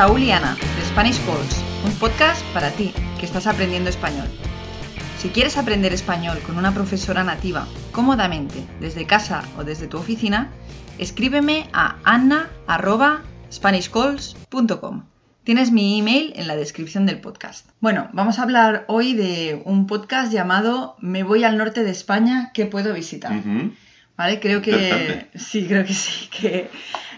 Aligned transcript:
Raúl 0.00 0.22
y 0.22 0.30
Ana 0.30 0.56
de 0.56 0.82
Spanish 0.86 1.20
Calls, 1.26 1.62
un 1.84 1.92
podcast 1.96 2.42
para 2.54 2.70
ti 2.70 2.94
que 3.18 3.26
estás 3.26 3.46
aprendiendo 3.46 3.90
español. 3.90 4.26
Si 5.18 5.28
quieres 5.28 5.58
aprender 5.58 5.92
español 5.92 6.38
con 6.38 6.56
una 6.56 6.72
profesora 6.72 7.22
nativa 7.22 7.68
cómodamente 7.92 8.64
desde 8.80 9.04
casa 9.04 9.42
o 9.58 9.64
desde 9.64 9.88
tu 9.88 9.98
oficina, 9.98 10.48
escríbeme 10.96 11.68
a 11.74 11.96
anna.spanishcalls.com. 12.04 15.04
Tienes 15.44 15.70
mi 15.70 15.98
email 15.98 16.32
en 16.34 16.46
la 16.46 16.56
descripción 16.56 17.04
del 17.04 17.20
podcast. 17.20 17.68
Bueno, 17.80 18.08
vamos 18.14 18.38
a 18.38 18.44
hablar 18.44 18.86
hoy 18.88 19.12
de 19.12 19.60
un 19.66 19.86
podcast 19.86 20.32
llamado 20.32 20.96
Me 21.00 21.24
voy 21.24 21.44
al 21.44 21.58
norte 21.58 21.84
de 21.84 21.90
España, 21.90 22.52
¿qué 22.54 22.64
puedo 22.64 22.94
visitar? 22.94 23.36
Ujú. 23.36 23.74
¿Vale? 24.16 24.40
Creo 24.40 24.62
que 24.62 25.26
sí, 25.34 25.66
creo 25.66 25.84
que 25.84 25.92
sí, 25.92 26.30
que 26.30 26.70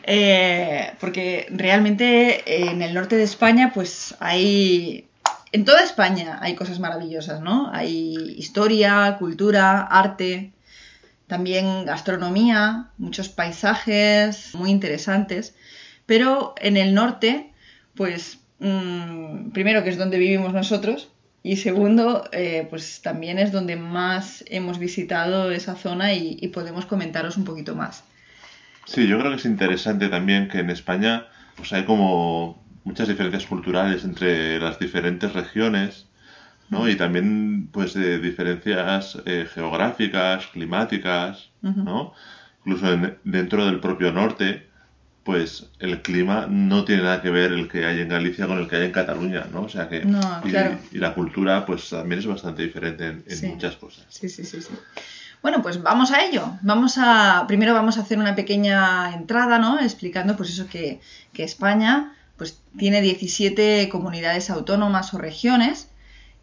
eh, 0.04 0.92
porque 1.00 1.46
realmente 1.50 2.40
eh, 2.40 2.70
en 2.70 2.82
el 2.82 2.94
norte 2.94 3.16
de 3.16 3.22
España, 3.22 3.72
pues 3.74 4.14
hay 4.20 5.08
en 5.52 5.66
toda 5.66 5.84
España 5.84 6.38
hay 6.40 6.54
cosas 6.54 6.80
maravillosas, 6.80 7.40
¿no? 7.40 7.70
Hay 7.72 8.34
historia, 8.38 9.16
cultura, 9.18 9.82
arte, 9.82 10.52
también 11.26 11.84
gastronomía, 11.84 12.90
muchos 12.98 13.28
paisajes 13.28 14.54
muy 14.54 14.70
interesantes, 14.70 15.54
pero 16.06 16.54
en 16.58 16.76
el 16.76 16.94
norte, 16.94 17.52
pues 17.94 18.38
mm, 18.60 19.50
primero 19.50 19.84
que 19.84 19.90
es 19.90 19.98
donde 19.98 20.18
vivimos 20.18 20.54
nosotros 20.54 21.10
y 21.42 21.56
segundo, 21.56 22.24
eh, 22.32 22.66
pues 22.70 23.02
también 23.02 23.38
es 23.38 23.52
donde 23.52 23.76
más 23.76 24.44
hemos 24.48 24.78
visitado 24.78 25.50
esa 25.50 25.74
zona 25.74 26.14
y, 26.14 26.38
y 26.40 26.48
podemos 26.48 26.86
comentaros 26.86 27.36
un 27.36 27.44
poquito 27.44 27.74
más. 27.74 28.04
Sí, 28.86 29.06
yo 29.06 29.18
creo 29.18 29.30
que 29.30 29.36
es 29.36 29.44
interesante 29.44 30.08
también 30.08 30.48
que 30.48 30.58
en 30.58 30.70
España 30.70 31.24
pues 31.56 31.72
hay 31.72 31.84
como 31.84 32.62
muchas 32.84 33.08
diferencias 33.08 33.46
culturales 33.46 34.04
entre 34.04 34.58
las 34.58 34.78
diferentes 34.78 35.32
regiones, 35.32 36.06
¿no? 36.70 36.88
Y 36.88 36.96
también 36.96 37.68
pues 37.70 37.92
de 37.94 38.18
diferencias 38.18 39.18
eh, 39.24 39.46
geográficas, 39.52 40.46
climáticas. 40.48 41.50
¿no? 41.62 42.12
Incluso 42.64 42.92
en- 42.92 43.14
dentro 43.24 43.66
del 43.66 43.78
propio 43.78 44.10
norte, 44.12 44.66
pues 45.22 45.70
el 45.78 46.02
clima 46.02 46.46
no 46.48 46.84
tiene 46.84 47.02
nada 47.02 47.22
que 47.22 47.30
ver 47.30 47.52
el 47.52 47.68
que 47.68 47.84
hay 47.86 48.00
en 48.00 48.08
Galicia 48.08 48.46
con 48.48 48.58
el 48.58 48.66
que 48.68 48.76
hay 48.76 48.86
en 48.86 48.90
Cataluña, 48.92 49.46
¿no? 49.52 49.62
O 49.62 49.68
sea 49.68 49.88
que 49.88 50.04
No, 50.04 50.40
y, 50.44 50.50
claro. 50.50 50.78
y 50.90 50.98
la 50.98 51.14
cultura 51.14 51.64
pues 51.64 51.88
también 51.90 52.18
es 52.18 52.26
bastante 52.26 52.62
diferente 52.62 53.06
en, 53.06 53.22
en 53.26 53.36
Sí. 53.36 53.46
muchas 53.46 53.76
cosas. 53.76 54.06
Sí, 54.08 54.28
sí, 54.28 54.44
sí, 54.44 54.60
sí. 54.60 54.72
Bueno, 55.42 55.60
pues 55.60 55.82
vamos 55.82 56.12
a 56.12 56.24
ello. 56.24 56.56
Vamos 56.62 56.98
a. 56.98 57.44
Primero 57.48 57.74
vamos 57.74 57.98
a 57.98 58.02
hacer 58.02 58.18
una 58.18 58.36
pequeña 58.36 59.12
entrada, 59.12 59.58
¿no? 59.58 59.80
Explicando, 59.80 60.36
pues 60.36 60.50
eso, 60.50 60.68
que, 60.68 61.00
que 61.32 61.42
España 61.42 62.14
pues 62.36 62.60
tiene 62.78 63.02
17 63.02 63.88
comunidades 63.88 64.50
autónomas 64.50 65.12
o 65.14 65.18
regiones. 65.18 65.88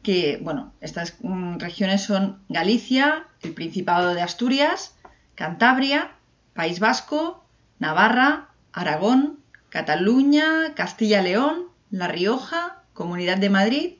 Que, 0.03 0.39
bueno, 0.41 0.73
estas 0.81 1.15
mm, 1.21 1.59
regiones 1.59 2.03
son 2.03 2.39
Galicia, 2.49 3.27
el 3.41 3.53
Principado 3.53 4.13
de 4.13 4.21
Asturias, 4.21 4.95
Cantabria, 5.35 6.11
País 6.53 6.79
Vasco, 6.79 7.43
Navarra, 7.79 8.49
Aragón, 8.73 9.39
Cataluña, 9.69 10.73
Castilla-León, 10.75 11.67
La 11.89 12.07
Rioja, 12.07 12.83
Comunidad 12.93 13.37
de 13.37 13.49
Madrid, 13.49 13.93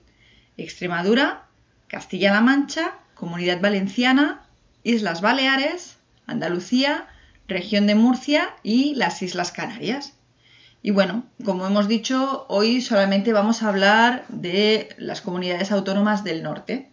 Extremadura, 0.58 1.46
Castilla-La 1.88 2.42
Mancha, 2.42 2.94
Comunidad 3.14 3.62
Valenciana, 3.62 4.42
Islas 4.84 5.22
Baleares, 5.22 5.98
Andalucía, 6.28 7.08
Región 7.48 7.88
de 7.88 7.96
Murcia 7.96 8.50
y 8.64 8.96
las 8.96 9.22
Islas 9.22 9.52
Canarias. 9.52 10.14
Y 10.82 10.92
bueno, 10.92 11.26
como 11.44 11.68
hemos 11.68 11.88
dicho, 11.88 12.46
hoy 12.48 12.82
solamente 12.82 13.34
vamos 13.34 13.64
a 13.64 13.70
hablar 13.70 14.24
de 14.30 14.90
las 14.98 15.22
comunidades 15.22 15.72
autónomas 15.72 16.24
del 16.24 16.42
norte. 16.44 16.90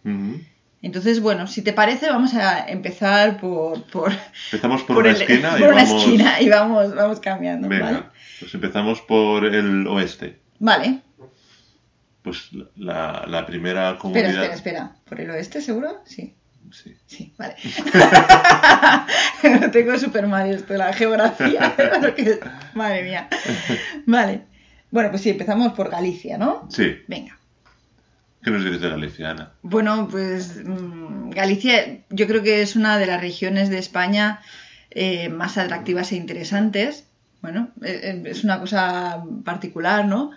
Entonces, 0.81 1.21
bueno, 1.21 1.47
si 1.47 1.61
te 1.61 1.73
parece, 1.73 2.09
vamos 2.09 2.33
a 2.33 2.67
empezar 2.69 3.39
por, 3.39 3.83
por, 3.83 4.11
Empezamos 4.51 4.83
por, 4.83 4.97
por 4.97 5.05
una 5.05 5.15
el- 5.15 5.21
esquina 5.21 5.57
y 5.57 5.63
una 5.63 5.71
vamos... 5.83 6.03
esquina 6.03 6.41
y 6.41 6.49
vamos, 6.49 6.95
vamos 6.95 7.19
cambiando. 7.19 7.67
Venga, 7.69 7.85
¿vale? 7.85 8.03
pues 8.39 8.53
empezamos 8.53 9.01
por 9.01 9.45
el 9.45 9.87
oeste. 9.87 10.39
Vale. 10.59 10.99
Pues 12.23 12.49
la, 12.75 13.23
la 13.27 13.45
primera 13.45 13.83
Espera, 13.91 13.97
comunidad. 13.99 14.29
espera, 14.31 14.53
espera. 14.55 14.95
¿Por 15.07 15.21
el 15.21 15.29
oeste 15.31 15.61
seguro? 15.61 16.01
Sí. 16.05 16.35
Sí. 16.71 16.95
Sí, 17.05 17.33
vale. 17.37 17.55
Lo 19.61 19.71
tengo 19.71 19.97
súper 19.97 20.27
mal 20.27 20.49
esto, 20.49 20.73
la 20.73 20.93
geografía. 20.93 21.75
Madre 22.73 23.03
mía. 23.03 23.29
Vale. 24.05 24.41
Bueno, 24.91 25.09
pues 25.09 25.21
sí, 25.21 25.29
empezamos 25.29 25.73
por 25.73 25.89
Galicia, 25.89 26.37
¿no? 26.37 26.67
Sí. 26.69 26.97
Venga. 27.07 27.37
¿Qué 28.41 28.51
nos 28.51 28.63
dices 28.63 28.81
de 28.81 28.89
Galicia, 28.89 29.31
Ana? 29.31 29.51
Bueno, 29.61 30.07
pues 30.09 30.63
mm, 30.63 31.31
Galicia 31.31 31.99
yo 32.09 32.27
creo 32.27 32.43
que 32.43 32.61
es 32.61 32.75
una 32.75 32.97
de 32.97 33.05
las 33.05 33.19
regiones 33.19 33.69
de 33.69 33.77
España 33.77 34.41
eh, 34.91 35.29
más 35.29 35.57
atractivas 35.57 36.11
e 36.11 36.15
interesantes. 36.15 37.07
Bueno, 37.41 37.69
eh, 37.83 37.99
eh, 38.03 38.23
es 38.25 38.43
una 38.43 38.59
cosa 38.59 39.23
particular, 39.43 40.05
¿no? 40.05 40.31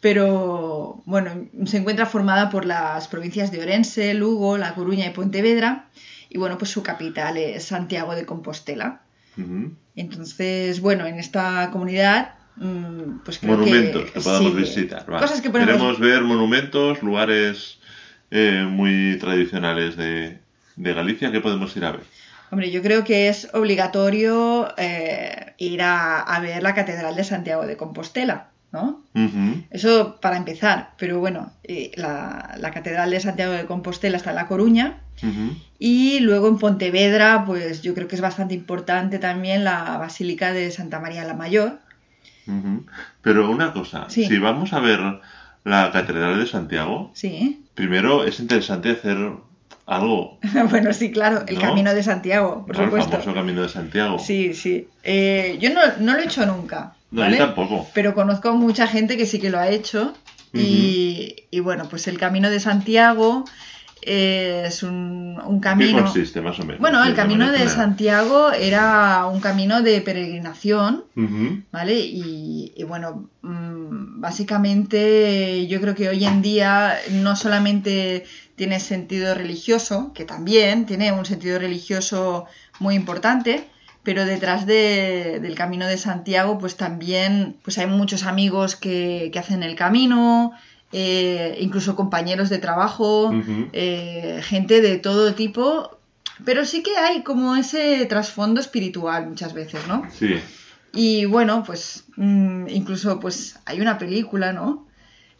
Pero 0.00 1.02
bueno, 1.04 1.30
se 1.66 1.76
encuentra 1.76 2.06
formada 2.06 2.48
por 2.50 2.64
las 2.64 3.06
provincias 3.08 3.52
de 3.52 3.60
Orense, 3.60 4.14
Lugo, 4.14 4.56
La 4.56 4.74
Coruña 4.74 5.06
y 5.06 5.10
Pontevedra. 5.10 5.86
Y 6.30 6.38
bueno, 6.38 6.56
pues 6.58 6.70
su 6.70 6.82
capital 6.82 7.36
es 7.36 7.64
Santiago 7.64 8.14
de 8.14 8.24
Compostela. 8.24 9.02
Entonces, 9.96 10.80
bueno, 10.80 11.06
en 11.06 11.18
esta 11.18 11.70
comunidad, 11.72 12.34
mm, 12.56 13.20
pues 13.24 13.38
creo 13.38 13.56
Monumentos 13.56 14.10
que, 14.10 14.20
podamos 14.20 14.52
sí, 14.52 14.58
visitar. 14.58 15.06
vale. 15.06 15.22
Cosas 15.22 15.40
que 15.40 15.50
podemos 15.50 15.72
Queremos 15.74 15.98
ver 15.98 16.22
monumentos, 16.22 17.02
lugares 17.02 17.78
eh, 18.30 18.66
muy 18.68 19.18
tradicionales 19.18 19.96
de, 19.96 20.38
de 20.76 20.94
Galicia. 20.94 21.32
¿Qué 21.32 21.40
podemos 21.40 21.76
ir 21.76 21.84
a 21.84 21.92
ver? 21.92 22.02
Hombre, 22.50 22.70
yo 22.70 22.82
creo 22.82 23.04
que 23.04 23.28
es 23.28 23.48
obligatorio 23.54 24.68
eh, 24.76 25.54
ir 25.58 25.82
a, 25.82 26.20
a 26.20 26.40
ver 26.40 26.62
la 26.62 26.74
Catedral 26.74 27.14
de 27.16 27.24
Santiago 27.24 27.66
de 27.66 27.76
Compostela, 27.76 28.49
¿no? 28.72 29.00
Eso 29.70 30.18
para 30.20 30.36
empezar, 30.36 30.92
pero 30.96 31.18
bueno, 31.18 31.52
eh, 31.64 31.90
la, 31.96 32.54
la 32.58 32.70
Catedral 32.70 33.10
de 33.10 33.20
Santiago 33.20 33.52
de 33.52 33.66
Compostela 33.66 34.16
está 34.16 34.30
en 34.30 34.36
La 34.36 34.46
Coruña 34.46 35.00
y 35.78 36.20
luego 36.20 36.48
en 36.48 36.58
Pontevedra, 36.58 37.44
pues 37.44 37.82
yo 37.82 37.94
creo 37.94 38.08
que 38.08 38.14
es 38.14 38.20
bastante 38.22 38.54
importante 38.54 39.18
también 39.18 39.64
la 39.64 39.98
Basílica 39.98 40.52
de 40.52 40.70
Santa 40.70 40.98
María 41.00 41.24
la 41.24 41.34
Mayor. 41.34 41.78
Pero 43.22 43.50
una 43.50 43.72
cosa, 43.72 44.06
Sí. 44.08 44.24
si 44.26 44.38
vamos 44.38 44.72
a 44.72 44.80
ver 44.80 45.00
la 45.64 45.90
Catedral 45.92 46.38
de 46.38 46.46
Santiago, 46.46 47.10
Sí, 47.14 47.64
primero 47.74 48.24
es 48.24 48.40
interesante 48.40 48.90
hacer 48.90 49.32
algo, 49.90 50.38
bueno, 50.70 50.92
sí, 50.92 51.10
claro, 51.10 51.44
el 51.46 51.56
¿No? 51.56 51.60
Camino 51.60 51.92
de 51.92 52.02
Santiago, 52.02 52.64
por 52.66 52.76
supuesto. 52.76 53.10
famoso 53.10 53.34
Camino 53.34 53.62
de 53.62 53.68
Santiago. 53.68 54.18
Sí, 54.18 54.54
sí. 54.54 54.88
Eh, 55.02 55.58
yo 55.60 55.70
no, 55.70 55.80
no 55.98 56.14
lo 56.14 56.20
he 56.20 56.24
hecho 56.24 56.46
nunca. 56.46 56.94
No, 57.10 57.22
¿vale? 57.22 57.38
yo 57.38 57.46
tampoco. 57.46 57.88
pero 57.92 58.14
conozco 58.14 58.52
mucha 58.54 58.86
gente 58.86 59.16
que 59.16 59.26
sí 59.26 59.40
que 59.40 59.50
lo 59.50 59.58
ha 59.58 59.68
hecho. 59.68 60.14
y, 60.52 61.34
y 61.50 61.60
bueno, 61.60 61.88
pues 61.88 62.06
el 62.08 62.18
Camino 62.18 62.50
de 62.50 62.60
Santiago 62.60 63.44
es 64.02 64.82
un, 64.82 65.38
un 65.44 65.60
¿Qué 65.60 65.64
camino. 65.64 66.02
consiste, 66.04 66.40
más 66.40 66.58
o 66.58 66.64
menos? 66.64 66.80
Bueno, 66.80 67.04
el 67.04 67.14
camino 67.14 67.50
de? 67.52 67.68
Santiago 67.68 68.50
era 68.52 69.26
un 69.26 69.40
camino 69.40 69.82
de 69.82 70.00
peregrinación. 70.00 71.04
¿vale? 71.70 71.98
Y, 72.00 72.72
y 72.76 72.84
bueno, 72.84 73.28
mm, 73.42 74.20
básicamente 74.20 75.66
yo 75.66 75.80
creo 75.80 75.94
que 75.94 76.08
hoy 76.08 76.24
en 76.24 76.42
día 76.42 76.94
no 77.12 77.36
solamente 77.36 78.24
tiene 78.56 78.80
sentido 78.80 79.34
religioso, 79.34 80.12
que 80.14 80.24
también 80.24 80.86
tiene 80.86 81.12
un 81.12 81.24
sentido 81.24 81.58
religioso 81.58 82.46
muy 82.78 82.94
importante, 82.94 83.64
pero 84.02 84.24
detrás 84.24 84.66
de- 84.66 85.40
del 85.40 85.54
camino 85.54 85.86
de 85.86 85.98
Santiago 85.98 86.58
pues 86.58 86.76
también 86.76 87.56
pues 87.62 87.78
hay 87.78 87.86
muchos 87.86 88.24
amigos 88.24 88.76
que, 88.76 89.30
que 89.32 89.38
hacen 89.38 89.62
el 89.62 89.76
camino, 89.76 90.52
eh, 90.92 91.56
incluso 91.60 91.94
compañeros 91.96 92.48
de 92.50 92.58
trabajo, 92.58 93.32
eh, 93.72 94.40
gente 94.42 94.80
de 94.80 94.98
todo 94.98 95.34
tipo, 95.34 95.98
pero 96.44 96.64
sí 96.64 96.82
que 96.82 96.96
hay 96.96 97.22
como 97.22 97.54
ese 97.56 98.04
trasfondo 98.06 98.60
espiritual 98.60 99.26
muchas 99.28 99.52
veces, 99.54 99.80
¿no? 99.88 100.02
Sí. 100.10 100.40
Y 100.92 101.24
bueno, 101.26 101.62
pues 101.64 102.04
mm, 102.16 102.66
incluso 102.68 103.20
pues 103.20 103.58
hay 103.66 103.80
una 103.80 103.98
película, 103.98 104.52
¿no? 104.52 104.86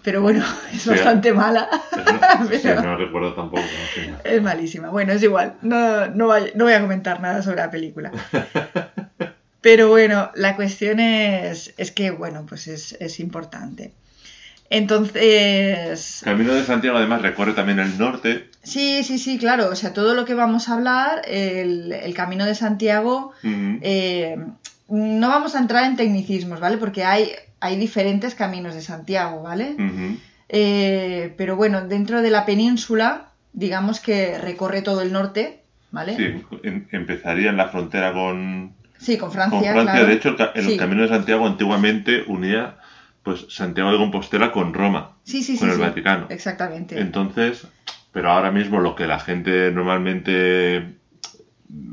Pero 0.02 0.22
bueno, 0.22 0.44
es 0.72 0.82
Sí. 0.82 0.90
bastante 0.90 1.32
mala. 1.32 1.68
Sí, 2.50 2.60
Pero- 2.62 2.82
no 2.82 2.96
recuerdo 2.96 3.34
tampoco. 3.34 3.62
sí. 3.94 4.00
Es 4.24 4.40
malísima. 4.40 4.88
Bueno, 4.90 5.12
es 5.12 5.22
igual. 5.22 5.56
No, 5.62 6.06
no 6.08 6.26
voy 6.28 6.72
a 6.72 6.80
comentar 6.80 7.20
nada 7.20 7.42
sobre 7.42 7.56
la 7.56 7.70
película. 7.70 8.10
Pero 9.60 9.88
bueno, 9.88 10.30
la 10.34 10.56
cuestión 10.56 11.00
es, 11.00 11.74
es 11.76 11.90
que, 11.92 12.10
bueno, 12.10 12.46
pues 12.48 12.66
es, 12.66 12.96
es 12.98 13.20
importante. 13.20 13.92
Entonces, 14.70 16.20
Camino 16.24 16.54
de 16.54 16.64
Santiago 16.64 16.96
además 16.98 17.22
recorre 17.22 17.52
también 17.52 17.78
el 17.80 17.98
norte. 17.98 18.48
sí, 18.62 19.02
sí, 19.02 19.18
sí, 19.18 19.38
claro. 19.38 19.68
O 19.68 19.74
sea, 19.76 19.92
todo 19.92 20.14
lo 20.14 20.24
que 20.24 20.34
vamos 20.34 20.68
a 20.68 20.74
hablar, 20.74 21.22
el, 21.26 21.92
el 21.92 22.14
Camino 22.14 22.46
de 22.46 22.54
Santiago, 22.54 23.32
eh, 23.42 24.36
no 24.88 25.28
vamos 25.28 25.54
a 25.54 25.58
entrar 25.58 25.84
en 25.84 25.96
tecnicismos, 25.96 26.60
¿vale? 26.60 26.76
Porque 26.78 27.04
hay, 27.04 27.30
hay 27.60 27.76
diferentes 27.76 28.34
caminos 28.34 28.74
de 28.74 28.82
Santiago, 28.82 29.42
¿vale? 29.42 29.76
Eh, 30.48 31.34
pero 31.36 31.56
bueno, 31.56 31.86
dentro 31.86 32.22
de 32.22 32.30
la 32.30 32.44
península, 32.44 33.28
digamos 33.52 34.00
que 34.00 34.38
recorre 34.38 34.82
todo 34.82 35.02
el 35.02 35.12
norte, 35.12 35.60
¿vale? 35.90 36.16
Sí, 36.16 36.44
em- 36.62 36.86
empezaría 36.92 37.50
en 37.50 37.56
la 37.56 37.68
frontera 37.68 38.12
con, 38.12 38.72
Sí, 38.98 39.16
con 39.16 39.28
con 39.28 39.32
Francia, 39.34 39.72
Francia. 39.72 39.92
claro. 39.92 40.06
De 40.06 40.12
hecho, 40.14 40.36
el 40.54 40.64
Sí. 40.66 40.76
Camino 40.76 41.02
de 41.02 41.08
Santiago 41.08 41.46
antiguamente 41.46 42.22
unía 42.26 42.76
pues 43.22 43.46
Santiago 43.50 43.92
de 43.92 43.98
Compostela 43.98 44.50
con 44.52 44.72
Roma, 44.74 45.16
Sí, 45.24 45.42
sí, 45.42 45.54
sí. 45.54 45.58
con 45.60 45.70
el. 45.70 45.78
Vaticano. 45.78 46.26
Exactamente. 46.30 46.98
Entonces, 46.98 47.66
pero 48.12 48.30
ahora 48.30 48.50
mismo 48.50 48.80
lo 48.80 48.94
que 48.94 49.06
la 49.06 49.18
gente 49.20 49.70
normalmente 49.70 50.94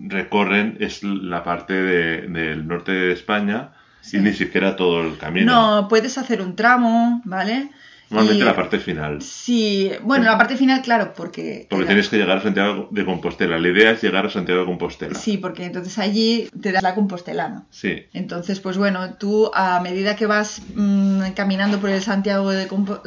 recorren 0.07 0.77
es 0.79 1.03
la 1.03 1.43
parte 1.43 1.73
de- 1.73 2.21
del 2.27 2.67
norte 2.67 2.91
de 2.91 3.13
España 3.13 3.71
y 4.11 4.17
ni 4.17 4.33
siquiera 4.33 4.75
todo 4.75 5.01
el 5.05 5.17
camino. 5.17 5.51
No, 5.81 5.87
puedes 5.87 6.17
hacer 6.17 6.41
un 6.41 6.55
tramo, 6.55 7.21
¿vale? 7.25 7.69
Normalmente 8.09 8.43
Y- 8.43 8.45
la 8.47 8.55
parte 8.55 8.79
final. 8.79 9.21
Sí, 9.21 9.91
bueno, 10.01 10.23
la 10.25 10.37
parte 10.37 10.55
final, 10.55 10.81
claro, 10.81 11.13
porque... 11.15 11.67
Porque 11.69 11.85
tienes 11.87 12.07
que 12.07 12.17
llegar 12.17 12.37
a 12.37 12.41
Santiago 12.41 12.87
de 12.89 13.03
Compostela. 13.03 13.59
La 13.59 13.67
idea 13.67 13.91
es 13.91 14.01
llegar 14.01 14.25
a 14.25 14.29
Santiago 14.29 14.61
de 14.61 14.65
Compostela. 14.67 15.15
Sí, 15.15 15.37
porque 15.37 15.65
entonces 15.65 15.97
allí 15.99 16.49
te 16.61 16.71
das 16.71 16.81
la 16.83 16.95
compostelana. 16.95 17.65
Sí. 17.69 18.05
Entonces, 18.13 18.61
pues 18.61 18.77
bueno, 18.77 19.15
tú 19.15 19.51
a 19.53 19.81
medida 19.81 20.15
que 20.15 20.25
vas 20.25 20.61
mm, 20.73 21.31
caminando 21.35 21.79
por 21.79 21.89
el 21.89 22.01
Santiago 22.01 22.51
de 22.51 22.67
Compo- 22.69 23.01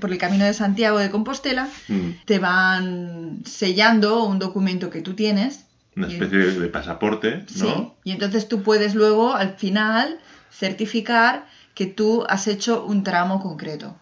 por 0.00 0.10
el 0.10 0.18
camino 0.18 0.46
de 0.46 0.54
Santiago 0.54 0.98
de 0.98 1.10
Compostela, 1.10 1.68
Mm. 1.88 2.10
te 2.24 2.38
van 2.38 3.42
sellando 3.44 4.24
un 4.24 4.38
documento 4.38 4.88
que 4.88 5.02
tú 5.02 5.14
tienes. 5.14 5.66
Una 5.96 6.08
especie 6.08 6.38
de, 6.38 6.60
de 6.60 6.68
pasaporte, 6.68 7.44
Sí, 7.46 7.60
¿no? 7.62 7.94
y 8.04 8.12
entonces 8.12 8.48
tú 8.48 8.62
puedes 8.62 8.94
luego 8.94 9.34
al 9.34 9.54
final 9.56 10.18
certificar 10.50 11.46
que 11.76 11.86
tú 11.86 12.24
has 12.28 12.48
hecho 12.48 12.84
un 12.86 13.04
tramo 13.04 13.38
concreto. 13.40 13.94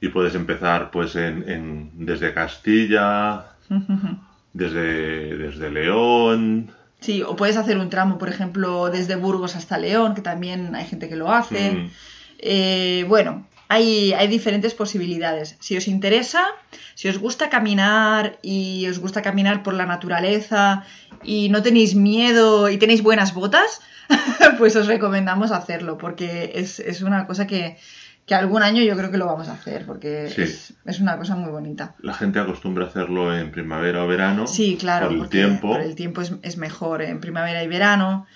Y 0.00 0.08
puedes 0.10 0.34
empezar 0.34 0.90
pues 0.90 1.16
en, 1.16 1.48
en- 1.48 1.90
desde 2.06 2.34
Castilla, 2.34 3.46
desde, 4.52 5.36
desde 5.38 5.70
León. 5.70 6.70
Sí, 7.00 7.22
o 7.22 7.34
puedes 7.36 7.56
hacer 7.56 7.78
un 7.78 7.90
tramo, 7.90 8.18
por 8.18 8.28
ejemplo, 8.28 8.90
desde 8.90 9.16
Burgos 9.16 9.56
hasta 9.56 9.78
León, 9.78 10.14
que 10.14 10.20
también 10.20 10.74
hay 10.74 10.84
gente 10.84 11.08
que 11.08 11.16
lo 11.16 11.32
hace. 11.32 11.88
Eh, 12.40 13.04
bueno, 13.08 13.46
hay, 13.68 14.12
hay 14.12 14.28
diferentes 14.28 14.74
posibilidades. 14.74 15.56
Si 15.60 15.76
os 15.76 15.88
interesa, 15.88 16.42
si 16.94 17.08
os 17.08 17.18
gusta 17.18 17.48
caminar 17.50 18.38
y 18.42 18.86
os 18.88 18.98
gusta 18.98 19.22
caminar 19.22 19.62
por 19.62 19.74
la 19.74 19.86
naturaleza 19.86 20.84
y 21.24 21.48
no 21.48 21.62
tenéis 21.62 21.94
miedo 21.94 22.68
y 22.68 22.78
tenéis 22.78 23.02
buenas 23.02 23.34
botas, 23.34 23.80
pues 24.58 24.74
os 24.76 24.86
recomendamos 24.86 25.50
hacerlo, 25.52 25.98
porque 25.98 26.52
es, 26.54 26.80
es 26.80 27.02
una 27.02 27.26
cosa 27.26 27.46
que, 27.46 27.76
que 28.26 28.34
algún 28.34 28.62
año 28.62 28.82
yo 28.82 28.96
creo 28.96 29.10
que 29.10 29.18
lo 29.18 29.26
vamos 29.26 29.48
a 29.48 29.52
hacer, 29.52 29.84
porque 29.86 30.28
Sí. 30.34 30.42
es, 30.42 30.74
es 30.84 31.00
una 31.00 31.16
cosa 31.18 31.34
muy 31.36 31.50
bonita. 31.50 31.94
La 32.00 32.14
gente 32.14 32.38
acostumbra 32.38 32.84
a 32.84 32.88
hacerlo 32.88 33.36
en 33.36 33.50
primavera 33.50 34.04
o 34.04 34.06
verano. 34.06 34.46
Sí, 34.46 34.76
claro, 34.78 35.08
Por 35.08 35.16
el 35.18 35.28
tiempo. 35.28 35.68
por 35.72 35.80
el 35.80 35.94
tiempo 35.94 36.20
es, 36.22 36.32
es 36.42 36.56
mejor 36.56 37.02
en 37.02 37.20
primavera 37.20 37.62
y 37.62 37.68
verano. 37.68 38.26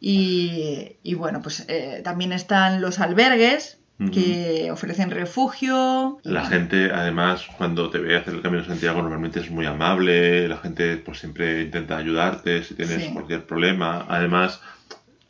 Y, 0.00 0.96
y 1.02 1.14
bueno, 1.14 1.40
pues 1.42 1.64
eh, 1.68 2.00
también 2.04 2.32
están 2.32 2.80
los 2.80 3.00
albergues 3.00 3.75
Que 4.12 4.68
ofrecen 4.70 5.10
refugio. 5.10 6.18
La 6.22 6.44
gente, 6.44 6.90
además, 6.92 7.46
cuando 7.56 7.88
te 7.88 7.98
ve 7.98 8.16
hacer 8.16 8.34
el 8.34 8.42
Camino 8.42 8.62
de 8.62 8.68
Santiago, 8.68 9.00
normalmente 9.00 9.40
es 9.40 9.50
muy 9.50 9.64
amable. 9.64 10.46
La 10.48 10.58
gente, 10.58 10.98
pues, 10.98 11.18
siempre 11.20 11.62
intenta 11.62 11.96
ayudarte 11.96 12.62
si 12.62 12.74
tienes 12.74 13.02
Sí. 13.04 13.10
cualquier 13.14 13.46
problema. 13.46 14.04
Además, 14.08 14.60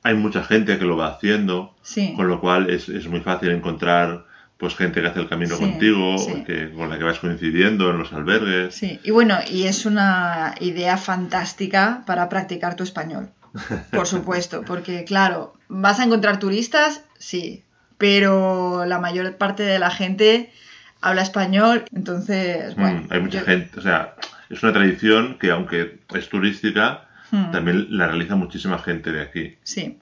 hay 0.02 0.14
mucha 0.14 0.42
gente 0.42 0.78
que 0.78 0.84
lo 0.84 0.96
va 0.96 1.08
haciendo, 1.08 1.74
Sí, 1.82 2.12
con 2.16 2.26
lo 2.28 2.40
cual 2.40 2.68
es, 2.70 2.88
es 2.88 3.06
muy 3.06 3.20
fácil 3.20 3.50
encontrar, 3.52 4.26
pues, 4.56 4.74
gente 4.74 5.00
que 5.00 5.06
hace 5.06 5.20
el 5.20 5.28
camino 5.28 5.54
Sí, 5.56 5.62
contigo, 5.62 6.18
sí. 6.18 6.42
que, 6.44 6.72
con 6.72 6.90
la 6.90 6.98
que 6.98 7.04
vas 7.04 7.20
coincidiendo 7.20 7.90
en 7.90 7.98
los 7.98 8.12
albergues. 8.12 8.74
sí. 8.74 8.98
Y 9.04 9.12
bueno, 9.12 9.36
y 9.48 9.64
es 9.68 9.86
una 9.86 10.56
idea 10.60 10.96
fantástica 10.96 12.02
para 12.04 12.28
practicar 12.28 12.74
tu 12.74 12.82
español. 12.82 13.30
Por 13.92 14.06
supuesto, 14.08 14.62
porque 14.66 15.04
claro, 15.04 15.54
vas 15.68 15.98
a 16.00 16.04
encontrar 16.04 16.38
turistas, 16.40 17.04
sí, 17.18 17.62
pero 17.98 18.84
la 18.86 18.98
mayor 18.98 19.36
parte 19.36 19.62
de 19.62 19.78
la 19.78 19.90
gente 19.90 20.52
habla 21.00 21.22
español, 21.22 21.84
entonces, 21.94 22.76
Mm, 22.76 22.80
bueno. 22.80 23.02
hay 23.10 23.20
mucha 23.20 23.40
yo- 23.40 23.44
gente, 23.46 23.78
o 23.78 23.82
sea, 23.82 24.14
es 24.50 24.62
una 24.62 24.72
tradición 24.72 25.38
que, 25.38 25.50
aunque 25.50 26.00
es 26.14 26.28
turística, 26.28 27.02
Hmm. 27.30 27.50
también 27.50 27.86
la 27.90 28.06
realiza 28.06 28.36
muchísima 28.36 28.78
gente 28.78 29.10
de 29.12 29.22
aquí. 29.22 29.56
Sí. 29.64 29.98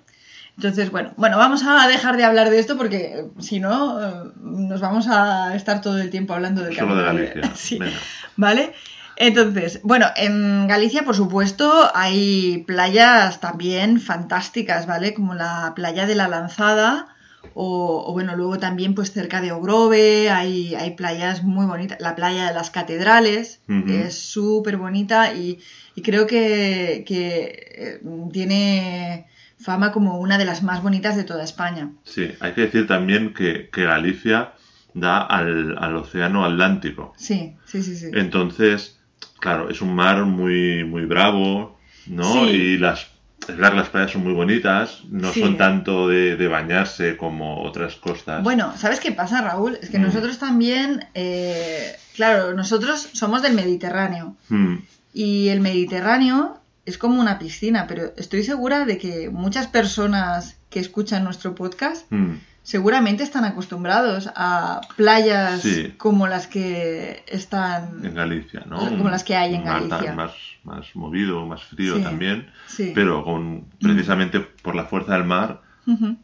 Entonces, 0.57 0.91
bueno, 0.91 1.13
bueno, 1.17 1.37
vamos 1.39 1.65
a 1.67 1.89
dejar 1.89 2.17
de 2.17 2.25
hablar 2.25 2.49
de 2.51 2.59
esto 2.61 2.77
porque 2.77 2.97
eh, 3.19 3.25
si 3.41 3.59
no, 3.61 4.01
eh, 4.01 4.31
nos 4.41 4.81
vamos 4.81 5.09
a 5.09 5.55
estar 5.57 5.81
todo 5.81 5.99
el 6.01 6.11
tiempo 6.11 6.33
hablando 6.35 6.63
del 6.63 6.77
Solo 6.77 6.95
de 6.97 7.03
Galicia. 7.05 7.43
Sí. 7.55 7.79
Venga. 7.79 7.97
¿Vale? 8.37 8.73
Entonces, 9.17 9.81
bueno, 9.83 10.07
en 10.17 10.67
Galicia, 10.69 11.03
por 11.05 11.17
supuesto, 11.17 11.91
hay 11.95 12.65
playas 12.67 13.41
también 13.41 14.01
fantásticas, 14.01 14.87
¿vale? 14.87 15.15
Como 15.15 15.35
la 15.35 15.73
playa 15.75 16.05
de 16.07 16.15
la 16.17 16.29
Lanzada, 16.29 17.07
o, 17.55 18.05
o, 18.07 18.13
bueno, 18.13 18.37
luego 18.37 18.59
también 18.59 18.95
pues 18.95 19.13
cerca 19.13 19.41
de 19.41 19.53
Ogrove 19.53 20.31
hay, 20.31 20.75
hay 20.75 20.93
playas 20.93 21.43
muy 21.43 21.67
bonitas. 21.67 21.99
La 22.01 22.15
playa 22.15 22.49
de 22.49 22.55
las 22.55 22.71
catedrales 22.71 23.61
Ujú. 23.69 23.93
es 23.93 24.19
súper 24.19 24.77
bonita 24.77 25.35
y, 25.35 25.61
y 25.95 26.03
creo 26.03 26.27
que, 26.27 27.05
que, 27.07 28.01
eh, 28.01 28.01
tiene 28.33 29.27
fama 29.59 29.93
como 29.93 30.19
una 30.19 30.39
de 30.39 30.45
las 30.45 30.63
más 30.63 30.83
bonitas 30.83 31.17
de 31.17 31.25
toda 31.25 31.45
España. 31.45 31.93
Sí, 32.05 32.31
hay 32.41 32.53
que 32.53 32.63
decir 32.63 32.87
también 32.87 33.35
que, 33.35 33.69
que 33.71 33.85
Galicia 33.85 34.55
da 34.95 35.21
al, 35.21 35.77
al 35.79 35.97
océano 35.97 36.45
Atlántico. 36.45 37.13
Sí, 37.17 37.57
sí, 37.65 37.83
sí, 37.83 37.97
sí. 37.97 38.11
Entonces, 38.13 38.99
claro, 39.41 39.71
es 39.71 39.81
un 39.81 39.95
mar 39.95 40.25
muy, 40.25 40.85
muy 40.85 41.05
bravo, 41.05 41.79
¿no? 42.07 42.25
Sí. 42.25 42.51
Y 42.51 42.79
las, 42.79 43.09
es 43.41 43.49
verdad 43.57 43.71
que 43.73 43.77
las 43.77 43.89
playas 43.91 44.11
son 44.13 44.23
muy 44.25 44.33
bonitas, 44.33 45.03
no 45.11 45.31
Sí. 45.33 45.41
son 45.41 45.57
tanto 45.59 46.09
de, 46.09 46.37
de 46.37 46.49
bañarse 46.49 47.17
como 47.17 47.63
otras 47.63 47.97
costas. 47.97 48.43
Bueno, 48.43 48.73
¿sabes 48.79 49.01
qué 49.01 49.13
pasa, 49.13 49.43
Raúl? 49.43 49.79
Es 49.83 49.91
que 49.91 49.99
Mm. 49.99 50.03
nosotros 50.03 50.39
también, 50.39 51.05
eh, 51.15 51.95
claro, 52.17 52.55
nosotros 52.55 53.11
somos 53.13 53.43
del 53.43 53.55
Mediterráneo 53.55 54.37
Mm, 54.49 54.77
y 55.13 55.49
el 55.49 55.61
Mediterráneo 55.61 56.59
es 56.87 56.97
como 56.99 57.21
una 57.21 57.39
piscina, 57.39 57.87
pero 57.87 58.13
estoy 58.17 58.45
segura 58.45 58.85
de 58.85 58.99
que 58.99 59.31
muchas 59.31 59.67
personas 59.67 60.57
que 60.71 60.81
escuchan 60.81 61.25
nuestro 61.25 61.55
podcast 61.55 62.07
mm, 62.11 62.35
seguramente 62.65 63.23
están 63.23 63.45
acostumbrados 63.45 64.29
a 64.35 64.81
playas 64.97 65.61
Sí. 65.63 65.95
como 65.97 66.27
las 66.27 66.49
que 66.49 67.23
están... 67.29 68.05
en 68.05 68.15
Galicia, 68.15 68.65
¿no? 68.67 68.79
Como 68.79 69.09
las 69.11 69.23
que 69.23 69.37
hay 69.37 69.55
en 69.55 69.63
mar 69.65 69.87
Galicia. 69.87 70.13
Más, 70.15 70.33
más 70.65 70.87
movido, 70.97 71.47
más 71.47 71.63
frío 71.63 71.97
Sí. 71.99 72.03
también, 72.03 72.51
Sí. 72.67 72.91
pero 72.95 73.23
con 73.23 73.67
precisamente 73.81 74.41
por 74.41 74.75
la 74.75 74.85
fuerza 74.87 75.13
del 75.15 75.25
mar, 75.25 75.61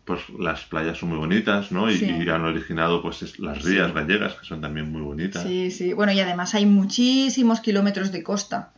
pues 0.06 0.20
las 0.38 0.64
playas 0.64 0.96
son 0.96 1.10
muy 1.10 1.18
bonitas, 1.18 1.70
¿no? 1.70 1.90
Y, 1.90 1.96
y 2.02 2.28
han 2.30 2.42
originado 2.46 3.02
pues 3.02 3.20
es- 3.22 3.38
las 3.38 3.62
rías 3.62 3.92
gallegas, 3.92 4.32
que 4.34 4.46
son 4.46 4.62
también 4.62 4.90
muy 4.90 5.02
bonitas. 5.02 5.42
Sí, 5.42 5.70
sí. 5.70 5.92
Bueno, 5.92 6.12
y 6.12 6.20
además 6.20 6.54
hay 6.54 6.64
muchísimos 6.64 7.60
kilómetros 7.60 8.10
de 8.10 8.22
costa 8.22 8.70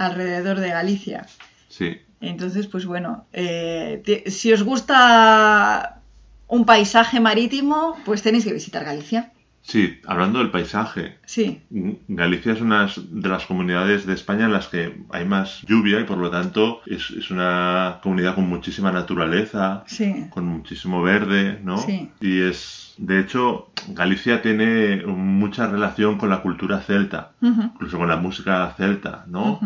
alrededor 0.00 0.60
de 0.60 0.70
Galicia. 0.70 1.26
Sí, 1.68 1.98
Entonces, 2.22 2.66
pues 2.68 2.86
bueno, 2.86 3.26
eh, 3.34 4.02
si 4.28 4.50
os 4.54 4.62
gusta 4.62 6.00
un 6.48 6.64
paisaje 6.64 7.20
marítimo, 7.20 7.96
pues 8.04 8.22
tenéis 8.22 8.44
que 8.44 8.52
visitar 8.52 8.84
Galicia. 8.84 9.30
sí, 9.62 9.98
hablando 10.06 10.40
del 10.40 10.50
paisaje, 10.50 11.18
Sí, 11.24 11.62
Galicia 12.08 12.52
es 12.52 12.60
una 12.60 12.86
de 13.08 13.28
las 13.30 13.46
comunidades 13.46 14.04
de 14.04 14.12
España 14.12 14.44
en 14.44 14.52
las 14.52 14.68
que 14.68 14.94
hay 15.10 15.24
más 15.24 15.62
lluvia 15.66 16.00
y 16.00 16.04
por 16.04 16.18
lo 16.18 16.30
tanto 16.30 16.82
es, 16.84 17.10
es 17.10 17.30
una 17.30 17.98
comunidad 18.02 18.34
con 18.34 18.46
muchísima 18.46 18.92
naturaleza, 18.92 19.82
sí, 19.86 20.26
con 20.30 20.44
muchísimo 20.46 21.02
verde, 21.02 21.60
¿no? 21.64 21.78
Sí. 21.78 22.10
Y 22.20 22.42
es, 22.42 22.92
de 22.98 23.20
hecho, 23.20 23.70
Galicia 23.88 24.42
tiene 24.42 25.02
mucha 25.06 25.66
relación 25.66 26.18
con 26.18 26.28
la 26.28 26.42
cultura 26.42 26.80
celta, 26.82 27.32
incluso 27.40 27.96
con 27.98 28.08
la 28.08 28.16
música 28.16 28.72
celta, 28.76 29.24
¿no? 29.28 29.60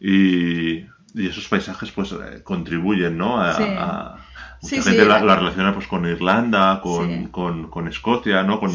Y, 0.00 0.86
y 1.14 1.26
esos 1.28 1.46
paisajes 1.48 1.90
pues 1.92 2.12
eh, 2.12 2.42
contribuyen, 2.44 3.18
¿no? 3.18 3.40
A, 3.40 3.54
Sí. 3.54 3.62
a- 3.66 4.16
mucha 4.62 4.76
Sí, 4.76 4.82
gente 4.82 5.02
sí. 5.02 5.08
la, 5.08 5.20
la 5.22 5.36
relaciona 5.36 5.74
pues 5.74 5.86
con 5.86 6.06
Irlanda, 6.06 6.80
con, 6.82 7.08
Sí. 7.08 7.28
con, 7.30 7.68
con 7.68 7.88
Escocia, 7.88 8.42
¿no? 8.44 8.60
Con, 8.60 8.70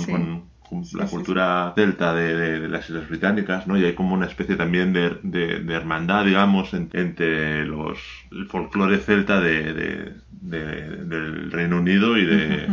la 0.94 1.06
cultura 1.06 1.72
celta 1.76 2.14
de, 2.14 2.36
de- 2.36 2.60
de 2.60 2.68
las 2.68 2.90
Islas 2.90 3.08
Británicas, 3.08 3.68
¿no? 3.68 3.78
Y 3.78 3.86
hay 3.86 3.94
como 3.94 4.14
una 4.14 4.26
especie 4.26 4.58
también 4.58 4.92
de, 4.92 5.18
de- 5.24 5.74
hermandad, 5.74 6.26
digamos, 6.26 6.74
en- 6.74 6.90
entre 6.92 7.64
los 7.66 7.98
el 8.34 8.48
folclore 8.48 8.98
celta 8.98 9.40
de, 9.40 9.72
de- 9.74 10.14
de- 10.30 11.06
del 11.06 11.52
Reino 11.54 11.78
Unido 11.78 12.18
y, 12.18 12.26
de, 12.26 12.68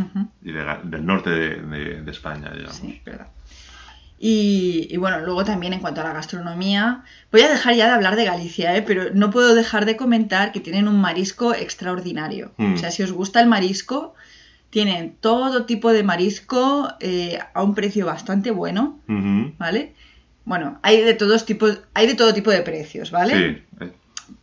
del 0.83 1.05
norte 1.05 1.29
de 1.29 2.11
España, 2.11 2.51
digamos. 2.51 2.81
Y, 4.27 4.87
y 4.89 4.97
bueno, 4.97 5.19
luego 5.19 5.45
también 5.45 5.73
en 5.73 5.81
cuanto 5.81 6.01
a 6.01 6.03
la 6.03 6.11
gastronomía, 6.13 7.03
voy 7.31 7.41
a 7.41 7.47
dejar 7.47 7.75
ya 7.75 7.85
de 7.85 7.93
hablar 7.93 8.15
de 8.15 8.25
Galicia, 8.25 8.75
¿eh? 8.75 8.81
pero 8.81 9.13
no 9.13 9.29
puedo 9.29 9.53
dejar 9.53 9.85
de 9.85 9.97
comentar 9.97 10.51
que 10.51 10.59
tienen 10.59 10.87
un 10.87 10.99
marisco 10.99 11.53
extraordinario. 11.53 12.51
Mm. 12.57 12.73
O 12.73 12.77
sea, 12.77 12.89
si 12.89 13.03
os 13.03 13.11
gusta 13.11 13.39
el 13.39 13.45
marisco, 13.45 14.15
tienen 14.71 15.15
todo 15.21 15.65
tipo 15.67 15.93
de 15.93 16.01
marisco 16.01 16.89
eh, 17.01 17.37
a 17.53 17.61
un 17.61 17.75
precio 17.75 18.07
bastante 18.07 18.49
bueno. 18.49 18.99
¿vale? 19.59 19.93
Bueno, 20.43 20.79
hay 20.81 21.01
de 21.03 21.13
todos 21.13 21.45
tipos, 21.45 21.81
hay 21.93 22.07
de 22.07 22.15
todo 22.15 22.33
tipo 22.33 22.49
de 22.49 22.63
precios, 22.63 23.11
¿vale? 23.11 23.63
Sí. 23.79 23.85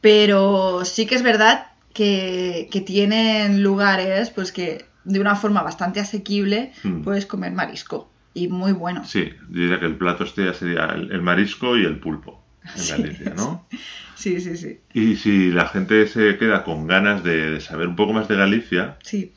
Pero 0.00 0.84
sí 0.84 1.06
que 1.06 1.16
es 1.16 1.24
verdad 1.24 1.66
que, 1.92 2.68
que 2.70 2.80
tienen 2.82 3.64
lugares, 3.64 4.30
pues 4.30 4.52
que 4.52 4.84
de 5.02 5.18
una 5.18 5.34
forma 5.34 5.62
bastante 5.64 5.98
asequible 5.98 6.70
Mm. 6.84 7.02
puedes 7.02 7.26
comer 7.26 7.50
marisco. 7.50 8.11
Y 8.34 8.48
muy 8.48 8.72
bueno. 8.72 9.04
Sí, 9.04 9.32
yo 9.50 9.60
diría 9.60 9.80
que 9.80 9.86
el 9.86 9.96
plato 9.96 10.24
este 10.24 10.44
ya 10.44 10.54
sería 10.54 10.86
el, 10.86 11.12
el 11.12 11.22
marisco 11.22 11.76
y 11.76 11.84
el 11.84 11.98
pulpo 11.98 12.42
en 12.76 12.88
Galicia, 12.88 13.34
¿no? 13.36 13.66
Sí, 14.14 14.40
sí, 14.40 14.56
sí. 14.56 14.78
Y 14.94 15.16
si 15.16 15.50
la 15.50 15.66
gente 15.66 16.06
se 16.06 16.38
queda 16.38 16.62
con 16.62 16.86
ganas 16.86 17.24
de, 17.24 17.50
de 17.50 17.60
saber 17.60 17.88
un 17.88 17.96
poco 17.96 18.12
más 18.12 18.28
de 18.28 18.36
Galicia, 18.36 18.96
Sí, 19.02 19.32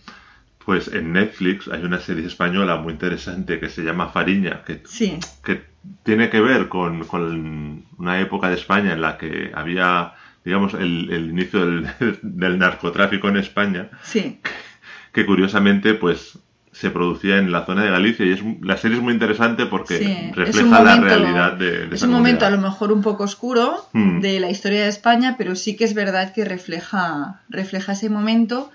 pues 0.63 0.87
en 0.89 1.13
Netflix 1.13 1.67
hay 1.67 1.83
una 1.83 1.99
serie 1.99 2.25
española 2.27 2.75
muy 2.77 2.93
interesante 2.93 3.59
que 3.59 3.69
se 3.69 3.83
llama 3.83 4.09
Fariña, 4.09 4.63
que, 4.63 4.83
sí, 4.85 5.17
que 5.43 5.63
tiene 6.03 6.29
que 6.29 6.39
ver 6.39 6.67
con, 6.67 7.03
con 7.05 7.85
una 7.97 8.19
época 8.19 8.49
de 8.49 8.55
España 8.55 8.93
en 8.93 9.01
la 9.01 9.17
que 9.17 9.51
había, 9.55 10.13
digamos, 10.43 10.75
el, 10.75 11.09
el 11.11 11.29
inicio 11.31 11.65
del, 11.65 11.87
del 12.21 12.59
narcotráfico 12.59 13.27
en 13.29 13.37
España, 13.37 13.89
sí. 14.03 14.39
que 15.13 15.25
curiosamente, 15.25 15.95
pues 15.95 16.37
se 16.79 16.89
producía 16.91 17.37
en 17.37 17.51
la 17.51 17.65
zona 17.65 17.83
de 17.83 17.89
Galicia 17.91 18.25
y 18.25 18.31
es, 18.33 18.41
la 18.61 18.75
serie 18.77 18.97
es 18.97 19.03
muy 19.03 19.13
interesante 19.13 19.65
porque 19.65 19.97
Sí, 19.97 20.31
refleja 20.33 20.83
la 20.83 20.97
realidad 20.99 21.53
de, 21.53 21.71
de 21.71 21.85
Es 21.87 21.93
esa 21.93 22.05
un 22.07 22.11
momento 22.11 22.45
a 22.45 22.49
lo 22.49 22.57
mejor 22.59 22.91
un 22.91 23.01
poco 23.01 23.23
oscuro 23.23 23.87
Mm. 23.93 24.19
de 24.19 24.39
la 24.41 24.49
historia 24.49 24.83
de 24.83 24.89
España, 24.89 25.35
pero 25.37 25.55
sí 25.55 25.75
que 25.77 25.85
es 25.85 25.93
verdad 25.93 26.33
que 26.33 26.43
refleja, 26.43 27.41
refleja 27.49 27.93
ese 27.93 28.09
momento 28.09 28.71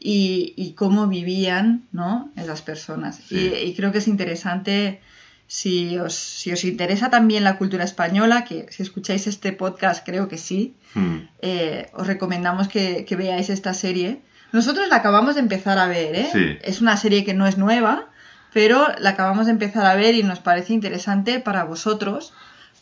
y, 0.00 0.54
y 0.56 0.72
cómo 0.72 1.06
vivían 1.08 1.82
¿no? 1.92 2.30
esas 2.36 2.62
personas. 2.62 3.20
Sí. 3.28 3.52
Y, 3.54 3.68
y 3.68 3.74
creo 3.74 3.92
que 3.92 3.98
es 3.98 4.08
interesante, 4.08 5.00
si 5.46 5.98
os, 5.98 6.14
si 6.14 6.52
os 6.52 6.64
interesa 6.64 7.10
también 7.10 7.44
la 7.44 7.58
cultura 7.58 7.84
española, 7.84 8.44
que 8.44 8.66
si 8.70 8.82
escucháis 8.82 9.26
este 9.26 9.52
podcast 9.52 10.04
creo 10.06 10.28
que 10.28 10.38
sí, 10.38 10.74
Mm, 10.94 11.16
eh, 11.40 11.86
os 11.94 12.06
recomendamos 12.06 12.68
que, 12.68 13.04
que 13.06 13.16
veáis 13.16 13.48
esta 13.48 13.72
serie. 13.72 14.20
Nosotros 14.52 14.88
la 14.88 14.96
acabamos 14.96 15.34
de 15.34 15.40
empezar 15.40 15.78
a 15.78 15.86
ver, 15.86 16.14
¿eh? 16.14 16.28
Sí. 16.32 16.58
Es 16.62 16.80
una 16.80 16.96
serie 16.96 17.24
que 17.24 17.34
no 17.34 17.46
es 17.46 17.58
nueva, 17.58 18.08
pero 18.52 18.86
la 18.98 19.10
acabamos 19.10 19.46
de 19.46 19.52
empezar 19.52 19.86
a 19.86 19.94
ver 19.94 20.14
y 20.14 20.22
nos 20.22 20.40
parece 20.40 20.72
interesante 20.74 21.40
para 21.40 21.64
vosotros 21.64 22.32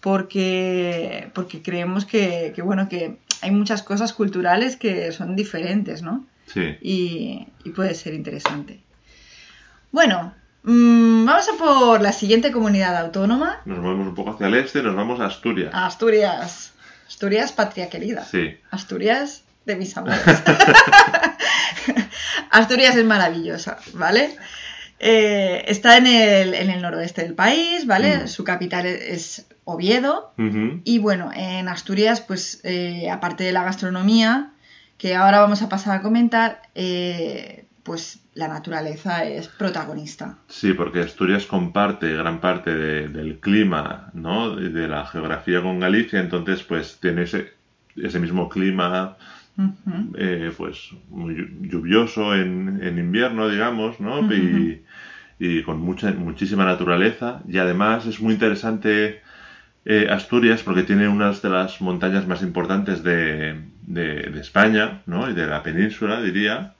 porque, 0.00 1.30
porque 1.34 1.62
creemos 1.62 2.04
que, 2.04 2.52
que, 2.54 2.62
bueno, 2.62 2.88
que 2.88 3.18
hay 3.42 3.50
muchas 3.50 3.82
cosas 3.82 4.12
culturales 4.12 4.76
que 4.76 5.12
son 5.12 5.36
diferentes, 5.36 6.02
¿no? 6.02 6.24
sí. 6.46 6.76
Y, 6.80 7.46
y 7.64 7.70
puede 7.70 7.94
ser 7.94 8.14
interesante. 8.14 8.80
Bueno, 9.92 10.34
mm, 10.64 11.24
vamos 11.24 11.48
a 11.48 11.52
por 11.56 12.00
la 12.00 12.12
siguiente 12.12 12.50
comunidad 12.50 12.96
autónoma, 12.96 13.60
Nos 13.64 13.78
movemos 13.78 14.08
un 14.08 14.14
poco 14.14 14.30
hacia 14.32 14.46
el 14.48 14.54
este, 14.54 14.82
nos 14.82 14.96
vamos 14.96 15.20
a 15.20 15.26
Asturias. 15.26 15.70
Asturias. 15.72 16.72
Asturias, 17.06 17.52
patria 17.52 17.88
querida. 17.88 18.24
Sí. 18.24 18.56
Asturias 18.70 19.42
de 19.66 19.76
mis 19.76 19.96
amores. 19.96 20.20
Asturias 22.50 22.96
es 22.96 23.04
maravillosa, 23.04 23.78
¿vale? 23.94 24.36
Eh, 24.98 25.64
está 25.68 25.96
en 25.96 26.06
el, 26.06 26.54
en 26.54 26.68
el 26.70 26.82
noroeste 26.82 27.22
del 27.22 27.34
país, 27.34 27.86
¿vale? 27.86 28.18
Mm. 28.24 28.28
Su 28.28 28.44
capital 28.44 28.86
es 28.86 29.46
Oviedo. 29.64 30.32
Y 30.84 30.98
bueno, 30.98 31.30
en 31.34 31.68
Asturias, 31.68 32.20
pues 32.20 32.60
eh, 32.64 33.08
aparte 33.10 33.44
de 33.44 33.52
la 33.52 33.62
gastronomía, 33.64 34.50
que 34.98 35.14
ahora 35.14 35.40
vamos 35.40 35.62
a 35.62 35.68
pasar 35.68 35.96
a 35.98 36.02
comentar, 36.02 36.60
eh, 36.74 37.64
pues 37.82 38.18
la 38.34 38.48
naturaleza 38.48 39.24
es 39.24 39.48
protagonista. 39.48 40.36
Sí, 40.48 40.72
porque 40.74 41.00
Asturias 41.00 41.46
comparte 41.46 42.12
gran 42.12 42.40
parte 42.40 42.74
de- 42.74 43.08
del 43.08 43.38
clima, 43.38 44.10
¿no? 44.12 44.54
De, 44.56 44.68
de 44.68 44.86
la 44.88 45.06
geografía 45.06 45.62
con 45.62 45.80
Galicia, 45.80 46.20
entonces 46.20 46.62
pues 46.62 46.98
tiene 47.00 47.22
ese, 47.22 47.52
ese 47.96 48.18
mismo 48.18 48.48
clima, 48.50 49.16
Eh, 50.16 50.52
pues 50.56 50.90
muy 51.08 51.34
llu- 51.34 51.68
lluvioso 51.70 52.34
en, 52.34 52.80
en 52.82 52.98
invierno, 52.98 53.48
digamos, 53.48 54.00
¿no? 54.00 54.20
Y, 54.32 54.82
y 55.38 55.62
con 55.62 55.78
mucha, 55.80 56.10
muchísima 56.12 56.64
naturaleza. 56.64 57.42
Y 57.48 57.58
además 57.58 58.06
es 58.06 58.20
muy 58.20 58.34
interesante 58.34 59.20
eh, 59.84 60.08
Asturias 60.10 60.62
porque 60.62 60.82
tiene 60.82 61.08
unas 61.08 61.42
de 61.42 61.50
las 61.50 61.80
montañas 61.80 62.26
más 62.26 62.42
importantes 62.42 63.02
de, 63.02 63.60
de- 63.86 64.30
de 64.30 64.40
España, 64.40 65.02
¿no? 65.06 65.30
Y 65.30 65.34
de 65.34 65.46
la 65.46 65.62
península, 65.62 66.20
diría. 66.20 66.74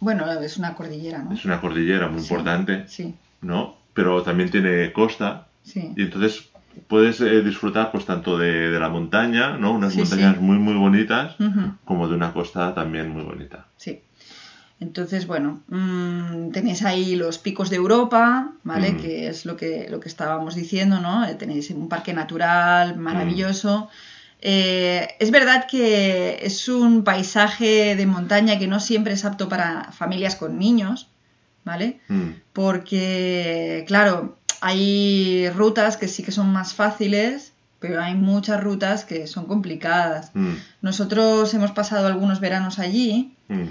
Bueno, 0.00 0.30
es 0.42 0.56
una 0.58 0.74
cordillera, 0.74 1.22
¿no? 1.22 1.32
Es 1.32 1.44
una 1.44 1.60
cordillera 1.60 2.08
muy 2.08 2.20
Sí. 2.22 2.32
importante, 2.34 2.84
Sí, 2.88 3.14
¿no? 3.40 3.76
Pero 3.94 4.22
también 4.22 4.50
tiene 4.50 4.92
costa 4.92 5.46
sí. 5.62 5.92
y 5.96 6.02
entonces 6.02 6.50
puedes 6.88 7.20
eh, 7.20 7.42
disfrutar 7.42 7.90
pues 7.92 8.04
tanto 8.06 8.38
de, 8.38 8.70
de 8.70 8.78
la 8.80 8.88
montaña, 8.88 9.56
¿no? 9.56 9.72
Unas 9.72 9.92
Sí, 9.92 9.98
montañas 10.00 10.36
sí. 10.36 10.40
muy 10.42 10.58
muy 10.58 10.74
bonitas, 10.74 11.36
como 11.84 12.08
de 12.08 12.14
una 12.14 12.32
costa 12.32 12.74
también 12.74 13.10
muy 13.10 13.22
bonita. 13.22 13.66
Sí. 13.76 14.00
Entonces, 14.80 15.28
bueno, 15.28 15.60
mm, 15.68 16.50
tenéis 16.50 16.82
ahí 16.82 17.14
los 17.14 17.38
picos 17.38 17.70
de 17.70 17.76
Europa, 17.76 18.50
¿vale? 18.64 18.92
Mm. 18.92 18.96
Que 19.00 19.28
es 19.28 19.46
lo 19.46 19.56
que, 19.56 19.86
lo 19.88 20.00
que 20.00 20.08
estábamos 20.08 20.56
diciendo, 20.56 20.98
¿no? 21.00 21.24
Eh, 21.24 21.34
Tenéis 21.36 21.70
un 21.70 21.88
parque 21.88 22.12
natural 22.12 22.96
maravilloso. 22.96 23.88
Eh, 24.40 25.06
es 25.20 25.30
verdad 25.30 25.66
que 25.70 26.40
es 26.42 26.68
un 26.68 27.04
paisaje 27.04 27.94
de 27.94 28.06
montaña 28.06 28.58
que 28.58 28.66
no 28.66 28.80
siempre 28.80 29.12
es 29.12 29.24
apto 29.24 29.48
para 29.48 29.92
familias 29.92 30.34
con 30.34 30.58
niños, 30.58 31.08
¿vale? 31.64 32.00
Mm, 32.08 32.30
Porque, 32.52 33.84
claro, 33.86 34.36
hay 34.62 35.50
rutas 35.50 35.96
que 35.96 36.06
sí 36.06 36.22
que 36.22 36.30
son 36.30 36.52
más 36.52 36.72
fáciles, 36.72 37.52
pero 37.80 38.00
hay 38.00 38.14
muchas 38.14 38.62
rutas 38.62 39.04
que 39.04 39.26
son 39.26 39.46
complicadas. 39.46 40.30
mm, 40.34 40.54
Nosotros 40.82 41.52
hemos 41.52 41.72
pasado 41.72 42.06
algunos 42.06 42.38
veranos 42.38 42.78
allí 42.78 43.34
mm, 43.48 43.66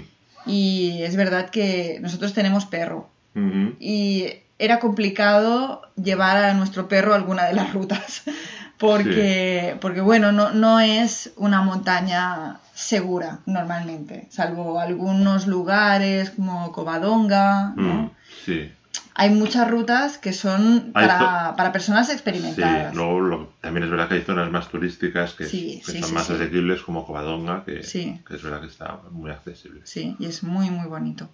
y 0.46 1.02
es 1.02 1.16
verdad 1.16 1.48
que 1.48 1.98
nosotros 2.02 2.34
tenemos 2.34 2.66
perro 2.66 3.08
ujú. 3.34 3.74
y 3.80 4.26
era 4.58 4.80
complicado 4.80 5.80
llevar 5.96 6.36
a 6.36 6.52
nuestro 6.54 6.88
perro 6.88 7.14
a 7.14 7.16
alguna 7.16 7.44
de 7.46 7.54
las 7.54 7.72
rutas 7.72 8.22
porque, 8.78 9.76
porque 9.80 10.02
bueno, 10.02 10.30
no, 10.30 10.50
no 10.52 10.78
es 10.78 11.32
una 11.36 11.62
montaña 11.62 12.58
segura 12.74 13.38
normalmente, 13.46 14.26
salvo 14.30 14.78
algunos 14.78 15.46
lugares 15.46 16.30
como 16.30 16.70
Covadonga, 16.72 17.72
¿no? 17.76 17.94
Mm, 17.94 18.10
sí, 18.44 18.72
Hay 19.14 19.30
muchas 19.30 19.70
rutas 19.70 20.16
que 20.18 20.32
son 20.32 20.90
Hay 20.94 21.06
para, 21.06 21.54
para 21.56 21.70
personas 21.72 22.06
sí. 22.06 22.12
experimentadas. 22.14 22.94
Luego 22.94 23.20
lo- 23.20 23.52
también 23.60 23.84
es 23.84 23.90
verdad 23.90 24.08
que 24.08 24.14
hay 24.14 24.22
zonas 24.22 24.50
más 24.50 24.68
turísticas 24.68 25.34
que, 25.34 25.44
Sí, 25.46 25.82
que 25.84 25.92
sí, 25.92 25.98
son 26.00 26.08
sí, 26.08 26.14
más 26.14 26.26
sí. 26.26 26.32
asequibles 26.32 26.82
como 26.82 27.06
Covadonga, 27.06 27.64
que, 27.64 27.82
Sí. 27.82 28.20
que 28.26 28.36
es 28.36 28.42
verdad 28.42 28.60
que 28.60 28.68
está 28.68 29.00
muy 29.10 29.30
accesible. 29.30 29.82
Sí, 29.84 30.16
y 30.18 30.24
es 30.26 30.42
muy, 30.42 30.70
muy 30.70 30.86
bonito. 30.88 31.28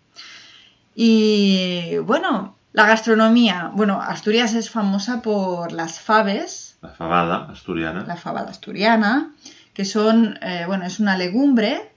Y 0.94 1.98
bueno, 1.98 2.56
la 2.72 2.86
gastronomía. 2.86 3.70
Bueno, 3.74 4.00
Asturias 4.00 4.54
es 4.54 4.70
famosa 4.70 5.22
por 5.22 5.72
las 5.72 6.00
faves, 6.00 6.76
La 6.82 6.88
fabada 6.90 7.48
asturiana. 7.50 8.04
la 8.06 8.16
fabada 8.16 8.50
asturiana, 8.50 9.32
que 9.74 9.84
son, 9.84 10.38
eh, 10.42 10.64
bueno, 10.66 10.84
es 10.84 10.98
una 10.98 11.16
legumbre, 11.16 11.90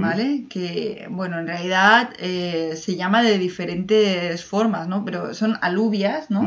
¿vale? 0.00 0.44
Que, 0.48 1.06
bueno, 1.10 1.38
en 1.38 1.46
realidad 1.46 2.10
eh, 2.18 2.74
se 2.76 2.94
llama 2.96 3.22
de 3.22 3.38
diferentes 3.38 4.44
formas, 4.44 4.86
¿no? 4.88 5.04
Pero 5.04 5.34
son 5.34 5.56
alubias, 5.62 6.30
¿no? 6.30 6.42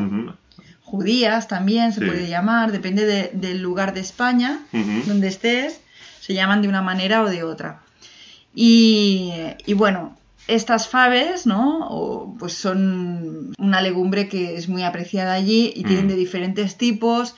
Judías 0.82 1.48
también 1.50 1.92
se 1.92 2.00
Sí. 2.00 2.06
puede 2.06 2.30
llamar, 2.30 2.72
depende 2.72 3.06
de- 3.06 3.32
del 3.34 3.62
lugar 3.62 3.94
de 3.94 4.00
España 4.00 4.60
donde 5.06 5.28
estés, 5.28 5.82
se 6.22 6.34
llaman 6.34 6.62
de 6.62 6.70
una 6.70 6.82
manera 6.82 7.22
o 7.24 7.30
de 7.30 7.44
otra. 7.44 7.82
Y, 8.56 9.34
y 9.66 9.74
bueno, 9.74 10.18
estas 10.48 10.88
faves, 10.88 11.46
¿no? 11.46 11.88
O, 11.90 12.36
pues 12.40 12.54
son 12.54 13.54
una 13.60 13.82
legumbre 13.82 14.30
que 14.30 14.56
es 14.56 14.70
muy 14.70 14.84
apreciada 14.84 15.34
allí 15.34 15.74
y 15.76 15.84
tienen 15.84 16.08
de 16.08 16.16
diferentes 16.16 16.78
tipos 16.78 17.36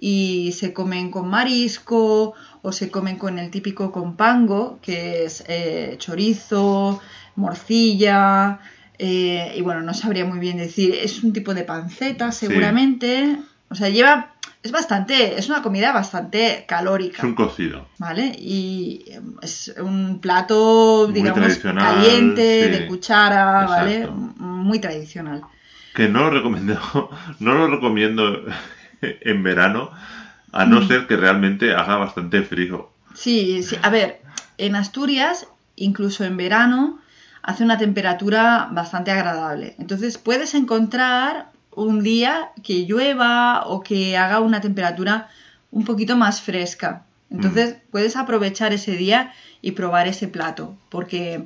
y 0.00 0.52
se 0.52 0.72
comen 0.72 1.10
con 1.10 1.28
marisco 1.28 2.34
o 2.62 2.72
se 2.72 2.90
comen 2.90 3.18
con 3.18 3.38
el 3.38 3.50
típico 3.50 3.90
compango, 3.92 4.78
que 4.82 5.24
es 5.24 5.44
eh, 5.48 5.96
chorizo, 5.98 7.00
morcilla, 7.36 8.60
eh, 8.98 9.52
y 9.56 9.60
bueno, 9.62 9.82
no 9.82 9.94
sabría 9.94 10.24
muy 10.24 10.38
bien 10.38 10.58
decir, 10.58 10.94
es 10.94 11.22
un 11.24 11.32
tipo 11.32 11.54
de 11.54 11.64
panceta 11.64 12.30
seguramente, 12.30 13.36
o 13.68 13.74
sea, 13.74 13.88
lleva, 13.88 14.34
es 14.62 14.70
bastante, 14.70 15.36
es 15.38 15.48
una 15.48 15.60
comida 15.62 15.92
bastante 15.92 16.58
Es 16.58 16.62
calórica. 16.66 17.26
un 17.26 17.34
cocido. 17.34 17.88
¿Vale? 17.98 18.32
Y 18.38 19.04
eh, 19.08 19.20
es 19.42 19.74
un 19.80 20.20
plato, 20.20 21.06
Muy 21.06 21.14
digamos, 21.14 21.58
caliente, 21.58 22.64
sí. 22.64 22.70
de 22.70 22.86
cuchara, 22.86 23.66
¿vale? 23.66 23.96
Exacto. 24.02 24.14
Muy 24.14 24.78
tradicional. 24.78 25.42
Que 25.94 26.08
no 26.08 26.20
lo 26.20 26.30
recomiendo, 26.30 27.10
no 27.40 27.54
lo 27.54 27.66
recomiendo 27.66 28.44
en 29.00 29.42
verano, 29.42 29.90
a 30.52 30.64
no 30.66 30.86
ser 30.86 31.06
que 31.06 31.16
realmente 31.16 31.74
haga 31.74 31.96
bastante 31.96 32.42
frío. 32.42 32.90
Sí, 33.14 33.62
sí. 33.62 33.76
A 33.82 33.90
ver, 33.90 34.20
en 34.58 34.76
Asturias, 34.76 35.48
incluso 35.76 36.24
en 36.24 36.36
verano, 36.36 37.00
hace 37.42 37.64
una 37.64 37.78
temperatura 37.78 38.68
bastante 38.70 39.10
agradable. 39.10 39.74
Entonces 39.78 40.18
puedes 40.18 40.54
encontrar 40.54 41.50
un 41.74 42.02
día 42.02 42.50
que 42.62 42.84
llueva 42.86 43.66
o 43.66 43.82
que 43.82 44.16
haga 44.16 44.40
una 44.40 44.60
temperatura 44.60 45.28
un 45.70 45.84
poquito 45.84 46.16
más 46.16 46.40
fresca. 46.40 47.04
Entonces 47.30 47.76
puedes 47.90 48.16
aprovechar 48.16 48.74
ese 48.74 48.92
día 48.92 49.32
y 49.62 49.72
probar 49.72 50.06
ese 50.06 50.28
plato, 50.28 50.76
porque 50.90 51.44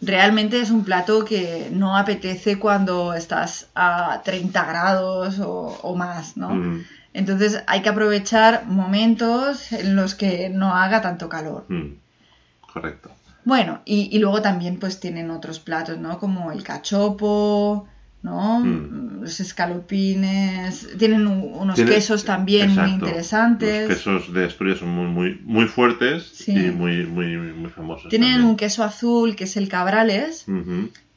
realmente 0.00 0.60
es 0.60 0.70
un 0.70 0.84
plato 0.84 1.24
que 1.24 1.68
no 1.72 1.96
apetece 1.96 2.58
cuando 2.58 3.14
estás 3.14 3.68
a 3.76 4.22
30 4.24 4.64
grados 4.64 5.36
o, 5.40 5.94
más, 5.96 6.36
¿no? 6.36 6.50
Mm, 6.50 6.84
Entonces 7.14 7.62
hay 7.66 7.80
que 7.82 7.88
aprovechar 7.88 8.66
momentos 8.66 9.72
en 9.72 9.96
los 9.96 10.14
que 10.14 10.50
no 10.50 10.74
haga 10.74 11.00
tanto 11.00 11.28
calor. 11.28 11.64
mm, 11.68 11.94
correcto. 12.72 13.10
Bueno, 13.46 13.80
y, 13.84 14.08
y 14.14 14.18
luego 14.18 14.40
también 14.42 14.78
pues 14.78 15.00
tienen 15.00 15.30
otros 15.30 15.60
platos, 15.60 15.98
¿no? 15.98 16.18
Como 16.18 16.50
el 16.50 16.62
cachopo, 16.64 17.86
¿no? 18.22 18.60
Mm. 18.60 19.20
Los 19.22 19.38
escalopines, 19.40 20.88
tienen 20.98 21.26
unos 21.26 21.74
Tiene- 21.76 21.90
quesos 21.92 22.24
también 22.24 22.74
muy 22.74 22.90
interesantes. 22.90 23.88
Los 23.88 23.98
quesos 23.98 24.32
de 24.32 24.46
Asturias 24.46 24.78
son 24.78 24.88
muy, 24.90 25.06
muy, 25.06 25.40
muy 25.44 25.66
fuertes 25.66 26.24
Sí. 26.34 26.52
y 26.52 26.70
muy, 26.70 27.06
muy, 27.06 27.36
muy 27.36 27.70
famosos. 27.70 28.08
Tienen 28.08 28.30
también. 28.30 28.50
un 28.50 28.56
queso 28.56 28.82
azul 28.82 29.36
que 29.36 29.44
es 29.44 29.56
el 29.56 29.68
cabrales, 29.68 30.46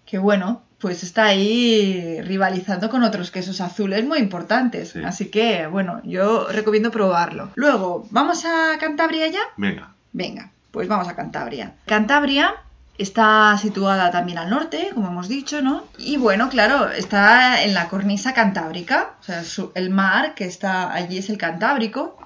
que 0.06 0.18
bueno, 0.18 0.62
pues 0.80 1.04
está 1.04 1.26
ahí 1.26 2.22
rivalizando 2.22 2.90
con 2.90 3.04
otros 3.04 3.32
quesos 3.32 3.62
azules 3.62 4.06
muy 4.06 4.20
importantes. 4.20 4.90
Sí. 4.90 5.04
Así 5.04 5.26
que, 5.26 5.68
bueno, 5.68 6.02
yo 6.04 6.48
recomiendo 6.48 6.92
probarlo. 6.92 7.50
Luego, 7.56 8.08
¿vamos 8.12 8.46
a 8.46 8.78
Cantabria 8.80 9.28
ya? 9.28 9.42
Venga. 9.58 9.94
Venga, 10.14 10.52
pues 10.72 10.88
vamos 10.88 11.08
a 11.08 11.16
Cantabria. 11.16 11.74
Cantabria 11.86 12.56
está 12.98 13.58
situada 13.58 14.12
también 14.12 14.38
al 14.38 14.50
norte, 14.50 14.90
como 14.94 15.08
hemos 15.08 15.28
dicho, 15.28 15.62
¿no? 15.62 15.84
Y 15.98 16.18
bueno, 16.18 16.50
claro, 16.50 16.90
está 16.90 17.64
en 17.64 17.74
la 17.74 17.90
cornisa 17.90 18.34
cantábrica, 18.34 19.14
o 19.20 19.24
sea, 19.24 19.44
el 19.76 19.90
mar 19.90 20.34
que 20.34 20.46
está 20.46 20.92
allí 20.94 21.20
es 21.20 21.30
el 21.30 21.38
Cantábrico. 21.38 22.18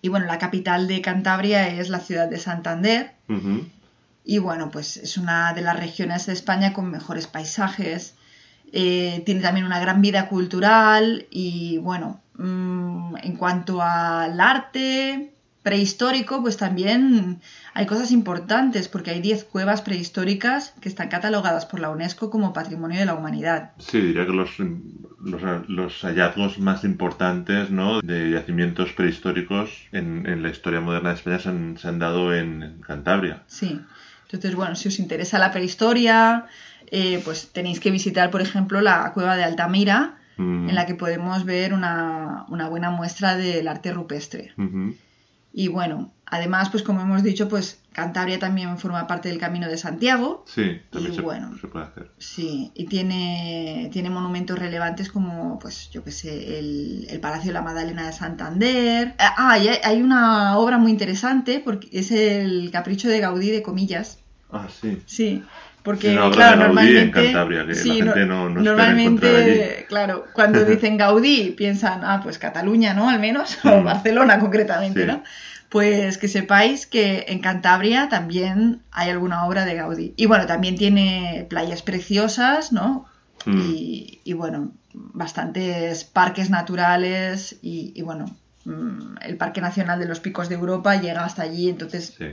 Y 0.00 0.08
bueno, 0.08 0.24
la 0.24 0.38
capital 0.38 0.88
de 0.88 1.02
Cantabria 1.02 1.68
es 1.68 1.90
la 1.90 2.00
ciudad 2.00 2.28
de 2.28 2.38
Santander. 2.38 3.12
Y 4.24 4.38
bueno, 4.38 4.70
pues 4.70 4.96
es 4.96 5.18
una 5.18 5.52
de 5.52 5.60
las 5.60 5.78
regiones 5.78 6.26
de 6.26 6.32
España 6.32 6.72
con 6.72 6.90
mejores 6.90 7.26
paisajes. 7.26 8.14
Eh, 8.72 9.22
tiene 9.26 9.42
también 9.42 9.66
una 9.66 9.78
gran 9.78 10.00
vida 10.00 10.28
cultural 10.28 11.26
y 11.30 11.78
bueno, 11.78 12.20
mm, 12.38 13.16
en 13.22 13.36
cuanto 13.36 13.82
al 13.82 14.40
arte 14.40 15.34
prehistórico, 15.64 16.42
pues 16.42 16.58
también 16.58 17.40
hay 17.72 17.86
cosas 17.86 18.12
importantes 18.12 18.88
porque 18.88 19.10
hay 19.12 19.20
10 19.20 19.44
cuevas 19.44 19.80
prehistóricas 19.80 20.74
que 20.80 20.90
están 20.90 21.08
catalogadas 21.08 21.64
por 21.66 21.80
la 21.80 21.90
UNESCO 21.90 22.30
como 22.30 22.52
Patrimonio 22.52 23.00
de 23.00 23.06
la 23.06 23.14
Humanidad. 23.14 23.72
Sí, 23.78 23.98
diría 24.00 24.26
que 24.26 24.32
los, 24.32 24.50
los, 24.58 25.68
los 25.68 26.02
hallazgos 26.02 26.58
más 26.58 26.84
importantes 26.84 27.70
¿no? 27.70 28.02
de 28.02 28.30
yacimientos 28.30 28.92
prehistóricos 28.92 29.70
en, 29.92 30.26
en 30.26 30.42
la 30.42 30.50
historia 30.50 30.80
moderna 30.80 31.10
de 31.10 31.14
España 31.16 31.38
se 31.38 31.48
han, 31.48 31.78
se 31.78 31.88
han 31.88 31.98
dado 31.98 32.34
en 32.34 32.82
Cantabria. 32.86 33.42
Sí. 33.46 33.80
Entonces, 34.34 34.56
bueno, 34.56 34.74
si 34.76 34.88
os 34.88 34.98
interesa 34.98 35.38
la 35.38 35.52
prehistoria, 35.52 36.46
eh, 36.90 37.20
pues 37.24 37.50
tenéis 37.52 37.80
que 37.80 37.90
visitar, 37.90 38.30
por 38.30 38.40
ejemplo, 38.42 38.80
la 38.80 39.12
cueva 39.12 39.36
de 39.36 39.44
Altamira, 39.44 40.18
Mm, 40.36 40.68
en 40.68 40.74
la 40.74 40.84
que 40.84 40.96
podemos 40.96 41.44
ver 41.44 41.72
una, 41.72 42.44
una 42.48 42.68
buena 42.68 42.90
muestra 42.90 43.36
del 43.36 43.68
arte 43.68 43.92
rupestre. 43.92 44.52
Y 45.52 45.68
bueno, 45.68 46.12
además, 46.26 46.70
pues 46.70 46.82
como 46.82 47.02
hemos 47.02 47.22
dicho, 47.22 47.48
pues 47.48 47.78
Cantabria 47.92 48.40
también 48.40 48.76
forma 48.76 49.06
parte 49.06 49.28
del 49.28 49.38
Camino 49.38 49.68
de 49.68 49.76
Santiago. 49.76 50.44
Sí, 50.48 50.80
también 50.90 51.12
Y 51.12 51.16
se, 51.16 51.22
bueno. 51.22 51.56
se 51.60 51.68
puede 51.68 51.84
hacer. 51.84 52.10
Sí, 52.18 52.72
y 52.74 52.86
tiene, 52.86 53.88
tiene 53.92 54.10
monumentos 54.10 54.58
relevantes 54.58 55.08
como, 55.08 55.60
pues, 55.60 55.90
yo 55.92 56.02
qué 56.02 56.10
sé, 56.10 56.58
el, 56.58 57.06
el 57.08 57.20
Palacio 57.20 57.50
de 57.50 57.54
la 57.54 57.62
Magdalena 57.62 58.06
de 58.06 58.12
Santander. 58.12 59.14
Ah, 59.20 59.56
y 59.58 59.68
hay, 59.68 59.78
hay 59.84 60.02
una 60.02 60.58
obra 60.58 60.78
muy 60.78 60.90
interesante, 60.90 61.62
porque 61.64 61.88
es 61.92 62.10
el 62.10 62.72
Capricho 62.72 63.06
de 63.08 63.20
Gaudí 63.20 63.52
de 63.52 63.62
comillas. 63.62 64.18
Ah, 64.54 64.68
sí. 64.68 65.02
Sí, 65.06 65.42
porque 65.82 66.10
Sí, 66.12 66.16
obra 66.16 66.30
claro, 66.30 66.58
Gaudí 66.74 66.96
en 66.96 67.10
normalmente 67.10 67.22
Cantabria, 67.24 67.66
que 67.66 67.74
la 67.74 67.94
gente 67.94 68.26
no- 68.26 68.48
no 68.48 68.60
normalmente, 68.62 69.86
claro, 69.88 70.26
cuando 70.32 70.64
dicen 70.64 70.96
Gaudí 70.96 71.50
piensan, 71.56 72.00
ah, 72.04 72.20
pues 72.22 72.38
Cataluña, 72.38 72.94
¿no? 72.94 73.08
Al 73.10 73.20
menos, 73.20 73.58
o 73.64 73.80
Mm. 73.80 73.84
Barcelona 73.84 74.38
concretamente. 74.38 75.06
¿no? 75.06 75.22
Pues 75.68 76.18
que 76.18 76.28
sepáis 76.28 76.86
que 76.86 77.24
en 77.28 77.40
Cantabria 77.40 78.08
también 78.08 78.82
hay 78.92 79.10
alguna 79.10 79.44
obra 79.44 79.64
de 79.64 79.74
Gaudí. 79.74 80.14
Y 80.16 80.26
bueno, 80.26 80.46
también 80.46 80.76
tiene 80.76 81.46
playas 81.50 81.82
preciosas, 81.82 82.70
¿no? 82.72 83.06
Mm. 83.44 83.60
Y, 83.60 84.20
y, 84.24 84.32
bueno, 84.34 84.70
bastantes 84.94 86.04
parques 86.04 86.48
naturales 86.48 87.56
y, 87.60 87.92
y 87.96 88.02
bueno, 88.02 88.26
mm, 88.64 89.16
el 89.22 89.36
Parque 89.36 89.60
Nacional 89.60 89.98
de 89.98 90.06
los 90.06 90.20
Picos 90.20 90.48
de 90.48 90.54
Europa 90.54 90.94
llega 91.00 91.24
hasta 91.24 91.42
allí, 91.42 91.68
entonces 91.68 92.14
Sí. 92.16 92.26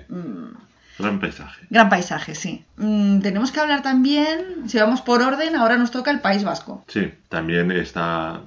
Gran 1.00 1.20
paisaje. 1.20 1.66
Gran 1.70 1.90
paisaje, 1.90 2.36
sí. 2.36 2.64
Mm, 2.78 3.20
tenemos 3.20 3.52
que 3.52 3.60
hablar 3.60 3.82
también, 3.82 4.68
si 4.68 4.78
vamos 4.78 5.02
por 5.02 5.22
orden, 5.22 5.56
ahora 5.56 5.78
nos 5.78 5.92
toca 5.92 6.12
el 6.12 6.20
País 6.20 6.44
Vasco. 6.44 6.84
Sí, 6.88 7.12
también 7.30 7.72
está 7.72 8.42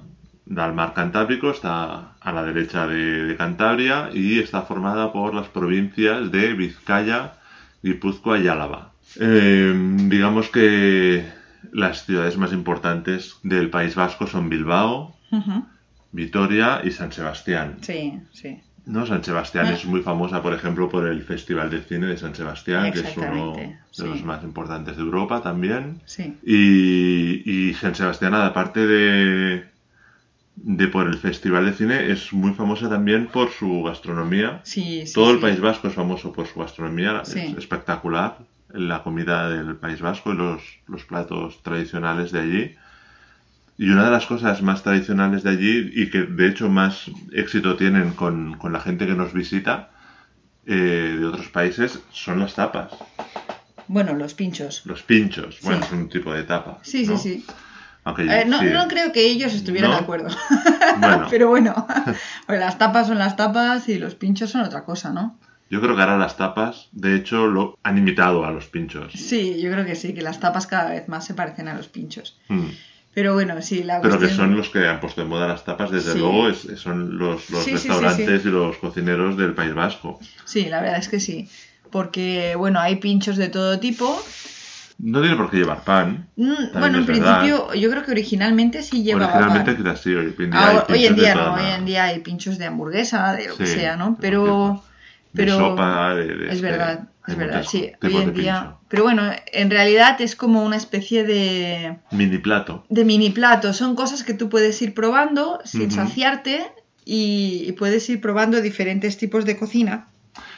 da 0.45 0.65
al 0.65 0.73
mar 0.73 0.93
Cantábrico, 0.93 1.49
está 1.49 2.13
a 2.19 2.31
la 2.31 2.43
derecha 2.43 2.87
de, 2.87 3.25
de 3.25 3.35
Cantabria 3.35 4.09
y 4.13 4.39
está 4.39 4.61
formada 4.61 5.11
por 5.11 5.33
las 5.33 5.47
provincias 5.47 6.31
de 6.31 6.53
Vizcaya, 6.53 7.33
Guipúzcoa 7.81 8.39
y 8.39 8.47
Álava. 8.47 8.91
Eh, 9.19 9.73
digamos 10.07 10.49
que 10.49 11.25
las 11.71 12.05
ciudades 12.05 12.37
más 12.37 12.53
importantes 12.53 13.37
del 13.43 13.69
País 13.69 13.95
Vasco 13.95 14.27
son 14.27 14.49
Bilbao. 14.49 15.15
Vitoria 16.11 16.79
y 16.83 16.91
San 16.91 17.11
Sebastián. 17.11 17.79
Sí, 17.81 18.21
sí. 18.31 18.61
¿No? 18.85 19.05
San 19.05 19.23
Sebastián 19.23 19.67
Ah. 19.67 19.73
es 19.73 19.85
muy 19.85 20.01
famosa, 20.01 20.41
por 20.41 20.53
ejemplo, 20.53 20.89
por 20.89 21.07
el 21.07 21.21
Festival 21.23 21.69
de 21.69 21.81
Cine 21.81 22.07
de 22.07 22.17
San 22.17 22.35
Sebastián, 22.35 22.91
que 22.91 22.99
es 22.99 23.17
uno 23.17 23.55
de 23.57 23.75
sí. 23.91 24.03
los 24.03 24.23
más 24.23 24.43
importantes 24.43 24.95
de 24.97 25.03
Europa 25.03 25.41
también. 25.41 26.01
Sí. 26.05 26.35
Y, 26.45 27.69
y 27.69 27.73
San 27.75 27.95
Sebastián, 27.95 28.33
aparte 28.35 28.85
de, 28.85 29.65
de 30.55 30.87
por 30.87 31.07
el 31.07 31.17
Festival 31.17 31.65
de 31.65 31.73
Cine, 31.73 32.11
es 32.11 32.31
muy 32.33 32.53
famosa 32.53 32.89
también 32.89 33.27
por 33.27 33.49
su 33.51 33.83
gastronomía. 33.83 34.61
Sí, 34.63 35.05
sí, 35.05 35.13
Todo 35.13 35.31
el. 35.31 35.39
País 35.39 35.59
Vasco 35.59 35.87
es 35.87 35.93
famoso 35.93 36.31
por 36.31 36.47
su 36.47 36.59
gastronomía, 36.59 37.21
es 37.25 37.35
espectacular 37.35 38.37
la 38.69 39.03
comida 39.03 39.49
del 39.49 39.75
País 39.77 40.01
Vasco 40.01 40.33
y 40.33 40.35
los, 40.37 40.61
los 40.87 41.05
platos 41.05 41.61
tradicionales 41.63 42.31
de 42.31 42.39
allí. 42.39 42.75
Y 43.77 43.89
una 43.89 44.05
de 44.05 44.11
las 44.11 44.25
cosas 44.25 44.61
más 44.61 44.83
tradicionales 44.83 45.43
de 45.43 45.49
allí 45.49 45.91
y 45.93 46.09
que 46.09 46.23
de 46.23 46.47
hecho 46.47 46.69
más 46.69 47.11
éxito 47.33 47.75
tienen 47.75 48.11
con, 48.11 48.57
con 48.57 48.71
la 48.71 48.79
gente 48.79 49.05
que 49.05 49.13
nos 49.15 49.33
visita 49.33 49.89
eh, 50.65 51.17
de 51.19 51.25
otros 51.25 51.47
países 51.49 51.99
son 52.11 52.39
las 52.39 52.55
tapas, 52.55 52.91
Bueno, 53.87 54.13
los 54.13 54.33
pinchos. 54.33 54.81
los 54.85 55.03
pinchos. 55.03 55.59
Bueno, 55.61 55.81
Sí. 55.81 55.87
es 55.87 55.91
un 55.93 56.09
tipo 56.09 56.33
de 56.33 56.43
tapa. 56.43 56.79
Sí, 56.83 57.05
¿no? 57.05 57.17
sí, 57.17 57.35
sí. 57.39 57.45
Aunque 58.05 58.23
Eh, 58.23 58.45
no, 58.45 58.59
sí. 58.59 58.65
no 58.71 58.87
creo 58.87 59.11
que 59.11 59.25
ellos 59.27 59.53
estuvieran 59.53 59.91
¿No? 59.91 59.97
de 59.97 60.03
acuerdo. 60.03 60.29
Bueno. 60.99 61.27
Pero 61.29 61.49
bueno, 61.49 61.87
pues 62.47 62.59
las 62.59 62.77
tapas 62.77 63.07
son 63.07 63.17
las 63.17 63.35
tapas 63.35 63.89
y 63.89 63.99
los 63.99 64.15
pinchos 64.15 64.49
son 64.51 64.61
otra 64.61 64.85
cosa, 64.85 65.11
¿no? 65.11 65.37
Yo 65.69 65.81
creo 65.81 65.95
que 65.95 66.01
ahora 66.01 66.17
las 66.17 66.37
tapas, 66.37 66.87
de 66.93 67.15
hecho, 67.15 67.47
lo 67.47 67.77
han 67.83 67.97
imitado 67.97 68.45
a 68.45 68.51
los 68.51 68.67
pinchos. 68.67 69.11
Sí, 69.13 69.59
yo 69.61 69.71
creo 69.71 69.83
que 69.85 69.95
sí, 69.95 70.13
que 70.13 70.21
las 70.21 70.39
tapas 70.39 70.67
cada 70.67 70.91
vez 70.91 71.07
más 71.09 71.25
se 71.25 71.33
parecen 71.33 71.67
a 71.67 71.73
los 71.73 71.87
pinchos. 71.87 72.39
Mm. 72.47 72.67
Pero 73.15 73.33
bueno, 73.33 73.59
sí, 73.61 73.83
la 73.83 74.01
Pero 74.01 74.15
que 74.15 74.25
cuestión- 74.25 74.49
son 74.49 74.57
los 74.57 74.69
que 74.69 74.87
han 74.87 74.99
puesto 74.99 75.21
de 75.21 75.27
moda 75.27 75.47
las 75.47 75.63
tapas, 75.65 75.89
desde 75.89 76.11
Sí. 76.13 76.19
luego, 76.19 76.49
es- 76.49 76.67
son 76.75 77.17
los, 77.17 77.49
los 77.49 77.63
Sí, 77.63 77.71
restaurantes 77.71 78.41
sí. 78.43 78.47
y 78.47 78.51
los 78.51 78.77
cocineros 78.77 79.37
del 79.37 79.53
País 79.53 79.73
Vasco. 79.73 80.19
Sí, 80.43 80.65
la 80.65 80.81
verdad 80.81 80.99
es 80.99 81.07
que 81.09 81.19
sí. 81.19 81.49
Porque, 81.91 82.55
bueno, 82.57 82.79
hay 82.79 82.97
pinchos 82.97 83.37
de 83.37 83.47
todo 83.49 83.79
tipo. 83.79 84.21
No 84.97 85.21
tiene 85.21 85.35
por 85.35 85.49
qué 85.49 85.57
llevar 85.57 85.83
pan. 85.83 86.27
Mm, 86.35 86.53
bueno, 86.73 86.97
en 86.99 87.05
verdad. 87.05 87.39
principio, 87.39 87.73
yo 87.73 87.89
creo 87.89 88.03
que 88.03 88.11
originalmente 88.11 88.81
sí 88.81 89.03
llevaba 89.03 89.27
Originalmente 89.33 89.73
pan. 89.73 89.83
quizás 89.83 90.01
sí, 90.01 90.13
hoy 90.15 90.35
en 90.37 90.51
día, 90.51 90.59
Ahora- 90.67 90.85
hay 90.89 90.93
hoy 90.95 91.05
en 91.05 91.15
pinchos 91.15 91.15
de 91.15 91.21
día 91.21 91.33
toda 91.33 91.45
no, 91.45 91.53
hoy 91.55 91.71
en 91.79 91.85
día 91.85 92.03
hay 92.05 92.19
pinchos 92.19 92.57
de 92.57 92.65
hamburguesa, 92.65 93.33
de 93.33 93.47
lo 93.49 93.57
que 93.57 93.65
sea, 93.67 93.95
¿no? 93.97 94.17
Pero, 94.21 94.83
pero 95.35 95.53
de 95.53 95.57
sopa, 95.59 96.15
de, 96.15 96.35
de 96.35 96.45
es 96.47 96.53
este, 96.55 96.67
verdad, 96.67 97.09
es 97.27 97.37
verdad, 97.37 97.63
sí. 97.63 97.91
Hoy 98.01 98.15
en 98.15 98.33
día, 98.33 98.61
pincho. 98.61 98.79
pero 98.87 99.03
bueno, 99.03 99.23
en 99.51 99.69
realidad 99.69 100.19
es 100.21 100.35
como 100.35 100.63
una 100.63 100.77
especie 100.77 101.23
de, 101.23 101.97
Mini 102.11 102.37
plato. 102.37 102.85
de 102.89 103.05
mini 103.05 103.29
plato. 103.29 103.73
Son 103.73 103.95
cosas 103.95 104.23
que 104.23 104.33
tú 104.33 104.49
puedes 104.49 104.81
ir 104.81 104.93
probando 104.93 105.59
sin 105.65 105.91
saciarte 105.91 106.65
y, 107.03 107.65
y 107.67 107.71
puedes 107.73 108.09
ir 108.09 108.21
probando 108.21 108.61
diferentes 108.61 109.17
tipos 109.17 109.45
de 109.45 109.57
cocina. 109.57 110.07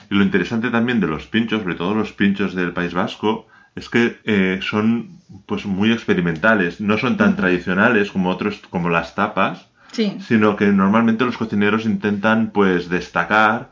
Y 0.09 0.15
lo 0.15 0.23
interesante 0.23 0.69
también 0.69 0.99
de 0.99 1.07
los 1.07 1.27
pinchos, 1.27 1.61
sobre 1.61 1.75
todo 1.75 1.93
los 1.93 2.13
pinchos 2.13 2.55
del 2.55 2.73
País 2.73 2.93
Vasco, 2.93 3.47
es 3.75 3.89
que 3.89 4.17
eh, 4.23 4.59
son 4.61 5.19
pues 5.45 5.65
muy 5.65 5.91
experimentales. 5.91 6.81
No 6.81 6.97
son 6.97 7.17
tan 7.17 7.35
tradicionales 7.35 8.11
como 8.11 8.29
otros, 8.29 8.61
como 8.69 8.89
las 8.89 9.15
tapas, 9.15 9.67
Sí. 9.91 10.17
sino 10.19 10.55
que 10.55 10.67
normalmente 10.67 11.23
los 11.25 11.37
cocineros 11.37 11.85
intentan 11.85 12.51
pues 12.51 12.89
destacar 12.89 13.69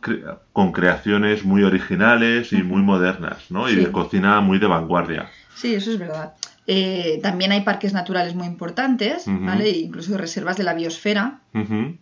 cre- 0.00 0.38
con 0.52 0.72
creaciones 0.72 1.44
muy 1.44 1.64
originales 1.64 2.52
y 2.52 2.62
muy 2.62 2.82
modernas, 2.82 3.50
¿no? 3.50 3.68
Y 3.68 3.74
de 3.76 3.90
cocina 3.92 4.40
muy 4.40 4.58
de 4.58 4.66
vanguardia. 4.66 5.28
Sí, 5.54 5.74
eso 5.74 5.90
es 5.90 5.98
verdad. 5.98 6.34
Eh, 6.68 7.20
también 7.22 7.52
hay 7.52 7.60
parques 7.62 7.92
naturales 7.92 8.34
muy 8.34 8.46
importantes. 8.46 9.24
¿vale? 9.26 9.68
Incluso 9.70 10.16
reservas 10.16 10.56
de 10.56 10.64
la 10.64 10.74
biosfera, 10.74 11.40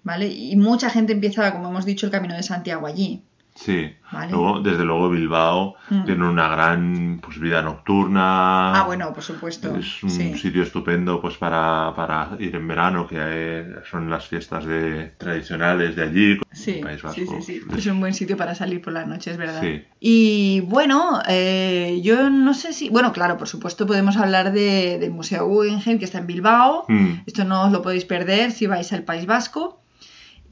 ¿vale? 0.02 0.28
Y 0.28 0.56
mucha 0.56 0.88
gente 0.90 1.12
empieza, 1.12 1.52
como 1.52 1.68
hemos 1.68 1.84
dicho, 1.84 2.06
el 2.06 2.12
Camino 2.12 2.34
de 2.34 2.42
Santiago 2.42 2.86
allí. 2.86 3.22
Sí. 3.54 3.94
Vale. 4.10 4.32
Luego, 4.32 4.60
desde 4.60 4.84
luego 4.84 5.08
Bilbao 5.10 5.74
Mm. 5.90 6.04
tiene 6.04 6.28
una 6.28 6.48
gran 6.48 7.20
pues, 7.22 7.38
vida 7.38 7.62
nocturna. 7.62 8.72
Ah, 8.80 8.84
bueno, 8.86 9.12
por 9.12 9.22
supuesto. 9.22 9.76
Es 9.76 10.02
un 10.02 10.10
sí. 10.10 10.36
sitio 10.38 10.62
estupendo 10.62 11.20
pues 11.20 11.36
para, 11.36 11.92
para 11.94 12.30
ir 12.38 12.54
en 12.56 12.66
verano, 12.66 13.06
que 13.06 13.16
eh, 13.18 13.74
son 13.90 14.10
las 14.10 14.26
fiestas 14.26 14.64
de, 14.64 15.14
tradicionales 15.18 15.94
de 15.96 16.02
allí, 16.02 16.38
Sí, 16.52 16.80
País 16.82 17.02
Vasco. 17.02 17.20
sí, 17.20 17.26
sí, 17.26 17.42
sí. 17.42 17.60
Es 17.76 17.86
un 17.86 18.00
buen 18.00 18.14
sitio 18.14 18.36
para 18.36 18.54
salir 18.54 18.80
por 18.80 18.92
la 18.92 19.04
noche, 19.04 19.30
es 19.30 19.36
verdad. 19.36 19.60
Sí. 19.60 19.84
Y 20.00 20.60
bueno, 20.60 21.20
eh, 21.28 22.00
yo 22.02 22.30
no 22.30 22.54
sé 22.54 22.72
si. 22.72 22.88
Bueno, 22.90 23.12
claro, 23.12 23.36
por 23.36 23.48
supuesto 23.48 23.86
podemos 23.86 24.16
hablar 24.16 24.52
de- 24.52 24.98
del 24.98 25.10
Museo 25.10 25.46
Guggenheim, 25.46 25.98
que 25.98 26.04
está 26.04 26.18
en 26.18 26.26
Bilbao. 26.26 26.84
Mm, 26.88 27.22
Esto 27.26 27.44
no 27.44 27.64
os 27.66 27.72
lo 27.72 27.82
podéis 27.82 28.04
perder 28.04 28.50
si 28.52 28.66
vais 28.66 28.92
al 28.92 29.02
País 29.02 29.26
Vasco. 29.26 29.80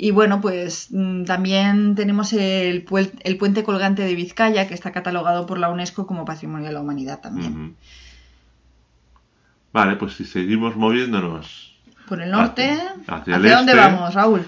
Y 0.05 0.11
bueno, 0.11 0.41
pues 0.41 0.89
mm, 0.91 1.23
también 1.27 1.95
tenemos 1.95 2.33
el, 2.33 2.85
el 3.23 3.37
puente 3.39 3.63
colgante 3.63 4.03
de 4.03 4.17
Vizcaya, 4.17 4.67
que 4.67 4.75
está 4.75 4.91
catalogado 4.91 5.47
por 5.47 5.59
la 5.61 5.69
UNESCO 5.71 6.09
como 6.09 6.25
Patrimonio 6.25 6.67
de 6.67 6.73
la 6.73 6.81
Humanidad 6.81 7.21
también. 7.21 7.77
Vale, 9.73 9.95
pues 9.97 10.15
si 10.15 10.25
seguimos 10.25 10.75
moviéndonos, 10.77 11.79
Por 12.09 12.21
el 12.21 12.33
norte, 12.33 12.73
Hacia- 12.73 12.93
¿hacia, 13.15 13.37
hacia 13.37 13.37
el 13.37 13.43
dónde 13.43 13.73
este. 13.73 13.85
vamos, 13.85 14.15
Raúl? 14.15 14.45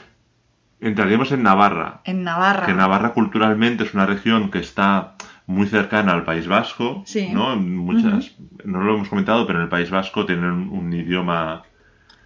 entraríamos 0.80 1.30
en 1.32 1.42
Navarra. 1.44 2.00
En 2.04 2.24
Navarra. 2.24 2.66
Que 2.66 2.74
Navarra 2.74 3.12
culturalmente 3.14 3.84
es 3.84 3.94
una 3.94 4.06
región 4.06 4.50
que 4.50 4.58
está 4.58 5.14
muy 5.46 5.66
cercana 5.68 6.12
al 6.12 6.24
País 6.24 6.46
Vasco, 6.48 7.04
Sí. 7.06 7.28
¿no? 7.32 7.54
Muchas, 7.56 8.32
no 8.64 8.80
lo 8.82 8.96
hemos 8.96 9.08
comentado, 9.08 9.46
pero 9.46 9.60
en 9.60 9.62
el 9.64 9.70
País 9.70 9.88
Vasco 9.90 10.26
tienen 10.26 10.44
un, 10.50 10.68
un 10.70 10.92
idioma 10.92 11.62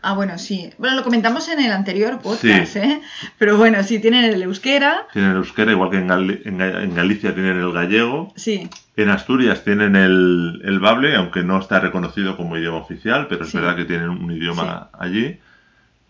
Ah, 0.00 0.14
bueno, 0.14 0.38
sí. 0.38 0.70
Bueno, 0.78 0.94
lo 0.96 1.02
comentamos 1.02 1.48
en 1.48 1.60
el 1.60 1.72
anterior 1.72 2.20
podcast, 2.20 2.72
Sí. 2.72 2.78
¿eh? 2.78 3.00
Pero 3.36 3.56
bueno, 3.56 3.82
sí, 3.82 3.98
tienen 3.98 4.24
el 4.24 4.40
euskera. 4.42 5.06
Tienen 5.12 5.32
el 5.32 5.36
euskera, 5.38 5.72
igual 5.72 5.90
que 5.90 5.98
en, 5.98 6.08
Gal- 6.08 6.40
en 6.44 6.58
Ga- 6.58 6.82
en 6.84 6.94
Galicia 6.94 7.34
tienen 7.34 7.56
el 7.58 7.72
gallego. 7.72 8.32
Sí, 8.36 8.68
En 8.96 9.10
Asturias 9.10 9.64
tienen 9.64 9.96
el, 9.96 10.60
el 10.64 10.78
bable, 10.80 11.16
aunque 11.16 11.42
no 11.42 11.58
está 11.58 11.80
reconocido 11.80 12.36
como 12.36 12.56
idioma 12.56 12.78
oficial, 12.78 13.26
pero 13.28 13.44
es 13.44 13.50
Sí. 13.50 13.56
verdad 13.58 13.74
que 13.76 13.84
tienen 13.86 14.08
un 14.10 14.30
idioma 14.30 14.88
allí. 14.98 15.38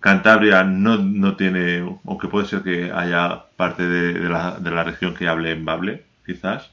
Cantabria 0.00 0.62
no, 0.64 0.98
no 0.98 1.36
tiene, 1.36 1.78
aunque 2.06 2.28
puede 2.28 2.46
ser 2.46 2.62
que 2.62 2.92
haya 2.94 3.44
parte 3.56 3.82
de, 3.88 4.12
de 4.14 4.28
la, 4.28 4.58
de 4.60 4.70
la 4.70 4.84
región 4.84 5.14
que 5.14 5.28
hable 5.28 5.50
en 5.52 5.64
bable, 5.64 6.04
quizás. 6.26 6.70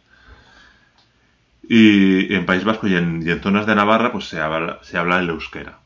Y 1.67 2.33
en 2.35 2.45
País 2.45 2.63
Vasco 2.63 2.87
y 2.87 2.95
en, 2.95 3.23
y 3.25 3.31
en 3.31 3.41
zonas 3.41 3.65
de 3.65 3.73
Navarra, 3.75 4.11
pues 4.11 4.25
se 4.25 4.39
habla, 4.39 4.79
se 4.83 4.97
habla 4.97 5.19
el 5.19 5.29
euskera. 5.29 5.79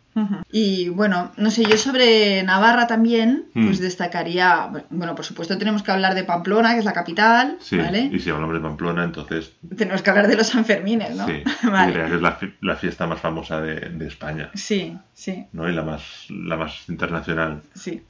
Y 0.52 0.90
bueno, 0.90 1.32
no 1.38 1.50
sé, 1.52 1.64
yo 1.64 1.78
sobre 1.78 2.44
Navarra 2.44 2.88
también, 2.88 3.46
Mm. 3.54 3.66
pues 3.68 3.80
destacaría, 3.80 4.70
bueno, 4.90 5.16
por 5.16 5.24
supuesto 5.24 5.58
tenemos 5.58 5.82
que 5.82 5.92
hablar 5.92 6.14
de 6.16 6.24
Pamplona, 6.26 6.74
que 6.74 6.80
es 6.80 6.86
la 6.86 6.94
capital, 6.94 7.58
Sí, 7.62 7.78
¿vale? 7.78 8.10
y 8.12 8.20
si 8.20 8.30
hablamos 8.30 8.56
de 8.56 8.62
Pamplona, 8.62 9.04
entonces 9.06 9.54
Tenemos 9.78 10.02
que 10.02 10.10
hablar 10.10 10.28
de 10.28 10.36
los 10.36 10.48
Sanfermines, 10.48 11.16
¿no? 11.16 11.26
sí, 11.26 11.44
vale. 11.72 12.16
es 12.16 12.22
la 12.62 12.76
fiesta 12.76 13.08
más 13.08 13.20
famosa 13.22 13.62
de, 13.62 13.76
de 13.76 14.08
España, 14.08 14.50
Sí, 14.54 14.98
sí, 15.14 15.46
¿no? 15.54 15.70
Y 15.70 15.74
la 15.74 15.84
más, 15.84 16.26
la 16.30 16.58
más 16.58 16.90
internacional. 16.90 17.62
sí. 17.74 18.04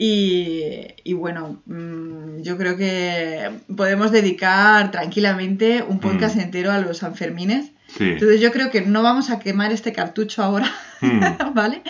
Y, 0.00 0.62
y 1.02 1.12
bueno, 1.14 1.60
mm, 1.66 2.42
yo 2.42 2.56
creo 2.56 2.76
que 2.76 3.50
podemos 3.76 4.12
dedicar 4.12 4.92
tranquilamente 4.92 5.82
un 5.86 5.98
podcast 5.98 6.36
Mm. 6.36 6.40
entero 6.40 6.70
a 6.70 6.78
los 6.78 6.98
Sanfermines. 6.98 7.72
Sí. 7.88 8.04
Entonces 8.04 8.40
yo 8.40 8.52
creo 8.52 8.70
que 8.70 8.80
no 8.82 9.02
vamos 9.02 9.28
a 9.30 9.40
quemar 9.40 9.72
este 9.72 9.92
cartucho 9.92 10.44
ahora, 10.44 10.70
Mm. 11.00 11.20
¿vale? 11.54 11.82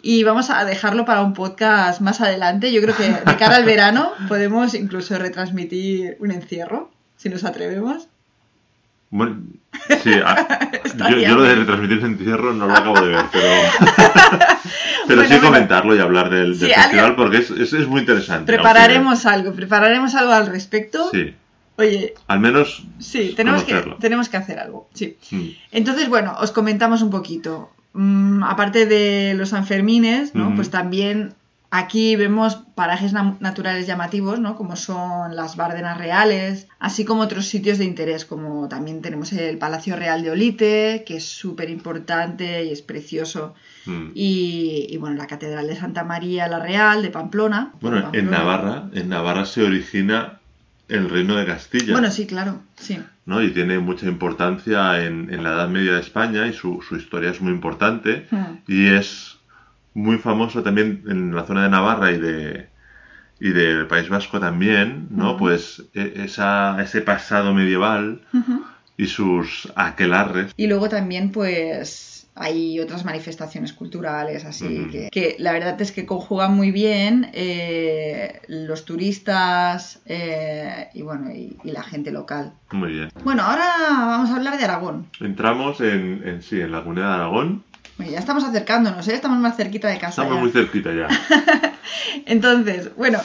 Y 0.00 0.22
vamos 0.24 0.48
a 0.48 0.64
dejarlo 0.64 1.04
para 1.04 1.20
un 1.22 1.34
podcast 1.34 2.00
más 2.00 2.22
adelante. 2.22 2.72
Yo 2.72 2.80
creo 2.80 2.96
que 2.96 3.04
de 3.10 3.36
cara 3.36 3.56
al 3.56 3.64
verano 3.66 4.10
podemos 4.26 4.72
incluso 4.74 5.18
retransmitir 5.18 6.16
un 6.20 6.30
encierro, 6.30 6.90
si 7.16 7.28
nos 7.28 7.44
atrevemos. 7.44 8.08
Bueno, 9.16 9.36
sí, 10.02 10.10
a- 10.26 10.70
Está 10.84 11.08
yo, 11.10 11.36
lo 11.36 11.42
de 11.42 11.54
retransmitir 11.54 11.98
ese 11.98 12.06
encierro 12.08 12.52
no 12.52 12.66
lo 12.66 12.72
acabo 12.74 13.00
de 13.00 13.08
ver, 13.10 13.24
pero, 13.30 13.46
pero 15.06 15.20
Bueno, 15.20 15.22
sí 15.22 15.28
bueno. 15.28 15.42
comentarlo 15.46 15.94
y 15.94 16.00
hablar 16.00 16.30
del, 16.30 16.58
del 16.58 16.68
Sí, 16.68 16.74
festival 16.74 16.98
alguien- 17.06 17.16
porque 17.16 17.36
es, 17.38 17.50
es, 17.50 17.72
es 17.74 17.86
muy 17.86 18.00
interesante. 18.00 18.52
Prepararemos 18.52 19.24
algo, 19.26 19.52
prepararemos 19.52 20.16
algo 20.16 20.32
al 20.32 20.46
respecto. 20.48 21.10
sí, 21.12 21.32
Oye, 21.76 22.14
al 22.28 22.40
menos 22.40 22.84
sí, 22.98 23.34
tenemos 23.36 23.62
que, 23.64 23.74
tenemos 24.00 24.28
que 24.28 24.36
hacer 24.36 24.58
algo, 24.58 24.88
sí. 24.94 25.16
mm, 25.30 25.48
Entonces, 25.72 26.08
bueno, 26.08 26.34
os 26.40 26.50
comentamos 26.52 27.02
un 27.02 27.10
poquito. 27.10 27.70
Mm, 27.92 28.42
aparte 28.42 28.86
de 28.86 29.34
los 29.34 29.50
Sanfermines, 29.50 30.34
¿no? 30.34 30.54
Pues 30.56 30.70
también 30.70 31.34
aquí 31.76 32.14
vemos 32.16 32.56
parajes 32.74 33.12
na- 33.12 33.36
naturales 33.40 33.86
llamativos, 33.86 34.38
¿no? 34.40 34.56
Como 34.56 34.76
son 34.76 35.34
las 35.34 35.56
Bárdenas 35.56 35.98
Reales, 35.98 36.68
así 36.78 37.04
como 37.04 37.22
otros 37.22 37.46
sitios 37.46 37.78
de 37.78 37.84
interés, 37.84 38.24
como 38.24 38.68
también 38.68 39.02
tenemos 39.02 39.32
el 39.32 39.58
Palacio 39.58 39.96
Real 39.96 40.22
de 40.22 40.30
Olite, 40.30 41.04
que 41.06 41.16
es 41.16 41.24
súper 41.24 41.70
importante 41.70 42.64
y 42.64 42.70
es 42.70 42.82
precioso. 42.82 43.54
mm. 43.86 44.10
Y, 44.14 44.86
y, 44.90 44.96
bueno, 44.98 45.16
la 45.16 45.26
Catedral 45.26 45.66
de 45.66 45.76
Santa 45.76 46.04
María 46.04 46.48
la 46.48 46.60
Real 46.60 47.02
de 47.02 47.10
Pamplona. 47.10 47.72
Bueno, 47.80 47.96
en 47.98 48.02
Pamplona. 48.04 48.30
Navarra, 48.38 48.84
en 48.92 49.08
Navarra 49.08 49.44
se 49.46 49.62
origina 49.62 50.40
el 50.88 51.08
reino 51.10 51.34
de 51.36 51.46
Castilla. 51.46 51.92
Bueno, 51.92 52.10
sí, 52.10 52.26
claro, 52.26 52.60
sí. 52.76 52.98
¿no? 53.26 53.42
Y 53.42 53.52
tiene 53.52 53.78
mucha 53.78 54.06
importancia 54.06 55.02
en, 55.04 55.32
en 55.32 55.42
la 55.42 55.54
Edad 55.54 55.68
Media 55.68 55.94
de 55.94 56.00
España 56.00 56.46
y 56.46 56.52
su, 56.52 56.82
su 56.86 56.96
historia 56.96 57.30
es 57.30 57.40
muy 57.40 57.52
importante. 57.52 58.26
Hmm. 58.30 58.58
Y 58.68 58.88
es 58.88 59.33
muy 59.94 60.18
famoso 60.18 60.62
también 60.62 61.02
en 61.08 61.34
la 61.34 61.44
zona 61.44 61.62
de 61.64 61.70
Navarra 61.70 62.10
y 62.12 62.18
de 62.18 62.68
y 63.40 63.50
del 63.50 63.86
País 63.88 64.08
Vasco 64.08 64.38
también, 64.38 65.08
¿no? 65.10 65.36
Pues 65.36 65.82
e- 65.92 66.12
esa, 66.24 66.80
ese 66.80 67.00
pasado 67.02 67.52
medieval 67.52 68.22
y 68.96 69.06
sus 69.06 69.70
aquelarres. 69.74 70.52
Y 70.56 70.68
luego 70.68 70.88
también, 70.88 71.30
pues, 71.32 72.28
hay 72.36 72.78
otras 72.80 73.04
manifestaciones 73.04 73.72
culturales, 73.72 74.44
así 74.44 74.86
que, 74.90 75.08
que 75.10 75.36
la 75.38 75.52
verdad 75.52 75.80
es 75.82 75.90
que 75.92 76.06
conjugan 76.06 76.54
muy 76.54 76.70
bien 76.70 77.30
eh, 77.34 78.40
los 78.48 78.84
turistas 78.84 80.00
eh, 80.06 80.88
y 80.94 81.02
bueno, 81.02 81.30
y, 81.32 81.56
y 81.64 81.70
la 81.72 81.82
gente 81.82 82.12
local. 82.12 82.52
Muy 82.70 82.92
bien. 82.92 83.10
Bueno, 83.24 83.42
ahora 83.42 83.66
vamos 83.90 84.30
a 84.30 84.36
hablar 84.36 84.56
de 84.58 84.64
Aragón. 84.64 85.06
Entramos 85.20 85.80
en, 85.80 86.22
en 86.24 86.40
sí, 86.40 86.60
en 86.60 86.72
la 86.72 86.82
comunidad 86.82 87.08
de 87.08 87.14
Aragón. 87.14 87.64
Bueno, 87.96 88.12
ya 88.12 88.18
estamos 88.18 88.44
acercándonos, 88.44 89.06
¿eh? 89.08 89.14
estamos 89.14 89.38
más 89.38 89.56
cerquita 89.56 89.88
de 89.88 89.98
casa. 89.98 90.22
Estamos 90.22 90.34
ya. 90.34 90.40
muy 90.40 90.50
cerquita 90.50 90.90
ya. 90.92 91.08
Entonces, 92.26 92.94
bueno, 92.96 93.20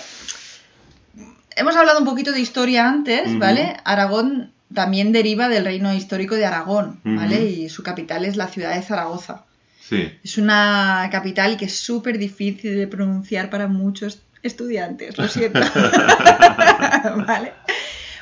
hemos 1.55 1.75
hablado 1.75 1.99
un 1.99 2.05
poquito 2.05 2.31
de 2.31 2.39
historia 2.39 2.87
antes. 2.87 3.37
¿vale? 3.37 3.77
Aragón 3.83 4.51
también 4.73 5.11
deriva 5.11 5.49
del 5.49 5.65
reino 5.65 5.93
histórico 5.93 6.35
de 6.35 6.45
Aragón, 6.45 6.99
¿vale? 7.03 7.45
Y 7.45 7.69
su 7.69 7.83
capital 7.83 8.25
es 8.25 8.35
la 8.35 8.47
ciudad 8.47 8.75
de 8.75 8.81
Zaragoza. 8.81 9.45
Sí. 9.81 10.11
Es 10.23 10.37
una 10.37 11.09
capital 11.11 11.57
que 11.57 11.65
es 11.65 11.79
súper 11.79 12.19
difícil 12.19 12.75
de 12.75 12.87
pronunciar 12.87 13.49
para 13.49 13.67
muchos 13.67 14.21
estudiantes, 14.43 15.17
lo 15.17 15.27
siento. 15.27 15.59
¿Vale? 17.27 17.53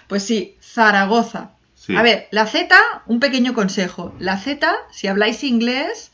Pues 0.07 0.23
sí, 0.23 0.55
Zaragoza. 0.61 1.51
Sí. 1.75 1.95
A 1.95 2.01
ver, 2.01 2.27
la 2.31 2.47
Z, 2.47 2.75
un 3.05 3.19
pequeño 3.19 3.53
consejo. 3.53 4.15
La 4.19 4.37
Z, 4.37 4.73
si 4.91 5.07
habláis 5.07 5.43
inglés, 5.43 6.11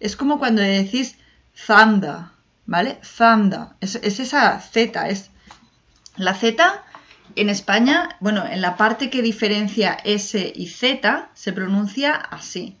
es 0.00 0.16
como 0.16 0.38
cuando 0.38 0.62
decís 0.62 1.16
Zanda, 1.54 2.32
¿vale? 2.66 2.98
Zanda. 3.02 3.76
Es, 3.80 3.96
es 3.96 4.20
esa 4.20 4.60
Z, 4.60 5.08
es 5.08 5.30
la 6.16 6.34
Z 6.34 6.84
en 7.36 7.50
España, 7.50 8.16
bueno, 8.20 8.44
en 8.46 8.60
la 8.60 8.76
parte 8.76 9.10
que 9.10 9.22
diferencia 9.22 9.96
S 10.04 10.52
y 10.54 10.68
Z 10.68 11.30
se 11.34 11.52
pronuncia 11.52 12.14
así, 12.14 12.76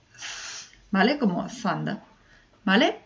¿vale? 0.90 1.18
Como 1.18 1.48
Zanda, 1.48 2.02
¿vale? 2.64 3.00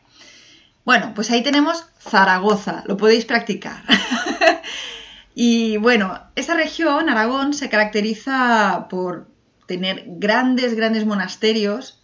Bueno, 0.85 1.13
pues 1.15 1.31
ahí 1.31 1.43
tenemos 1.43 1.87
Zaragoza, 2.01 2.83
lo 2.87 2.97
podéis 2.97 3.25
practicar. 3.25 3.83
y 5.35 5.77
bueno, 5.77 6.21
esa 6.35 6.55
región, 6.55 7.09
Aragón, 7.09 7.55
se 7.55 7.69
caracteriza 7.69 8.87
por 8.91 9.29
tener 9.67 10.05
grandes, 10.07 10.75
grandes 10.75 11.07
monasterios, 11.07 12.02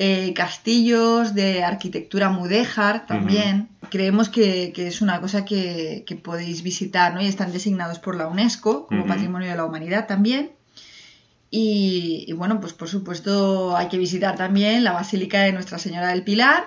eh, 0.00 0.32
castillos 0.32 1.34
de 1.34 1.64
arquitectura 1.64 2.28
mudéjar 2.28 3.04
también. 3.06 3.68
Creemos 3.90 4.28
que, 4.28 4.72
que 4.72 4.86
es 4.86 5.02
una 5.02 5.20
cosa 5.20 5.44
que, 5.44 6.04
que 6.06 6.14
podéis 6.14 6.62
visitar, 6.62 7.14
¿no? 7.14 7.20
Y 7.20 7.26
están 7.26 7.50
designados 7.52 7.98
por 7.98 8.14
la 8.14 8.28
UNESCO 8.28 8.86
como. 8.88 9.06
Patrimonio 9.06 9.50
de 9.50 9.56
la 9.56 9.64
Humanidad 9.64 10.06
también. 10.06 10.52
Y, 11.50 12.24
y 12.28 12.32
bueno, 12.32 12.60
pues 12.60 12.74
por 12.74 12.88
supuesto 12.88 13.76
hay 13.76 13.88
que 13.88 13.98
visitar 13.98 14.36
también 14.36 14.84
la 14.84 14.92
Basílica 14.92 15.40
de 15.40 15.52
Nuestra 15.52 15.78
Señora 15.78 16.08
del 16.08 16.22
Pilar, 16.22 16.64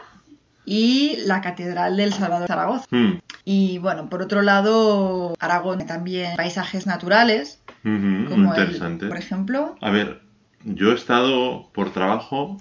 y 0.65 1.17
la 1.25 1.41
Catedral 1.41 1.97
del 1.97 2.13
Salvador 2.13 2.41
de 2.41 2.47
Zaragoza. 2.47 2.85
Mm, 2.91 3.13
Y 3.45 3.77
bueno, 3.79 4.09
por 4.09 4.21
otro 4.21 4.41
lado, 4.41 5.35
Aragón 5.39 5.85
también 5.87 6.35
paisajes 6.35 6.85
naturales, 6.85 7.61
como 7.83 8.53
el, 8.55 8.97
por 9.07 9.17
ejemplo. 9.17 9.75
A 9.81 9.89
ver, 9.89 10.21
yo 10.63 10.91
he 10.91 10.95
estado 10.95 11.71
por 11.73 11.91
trabajo, 11.91 12.57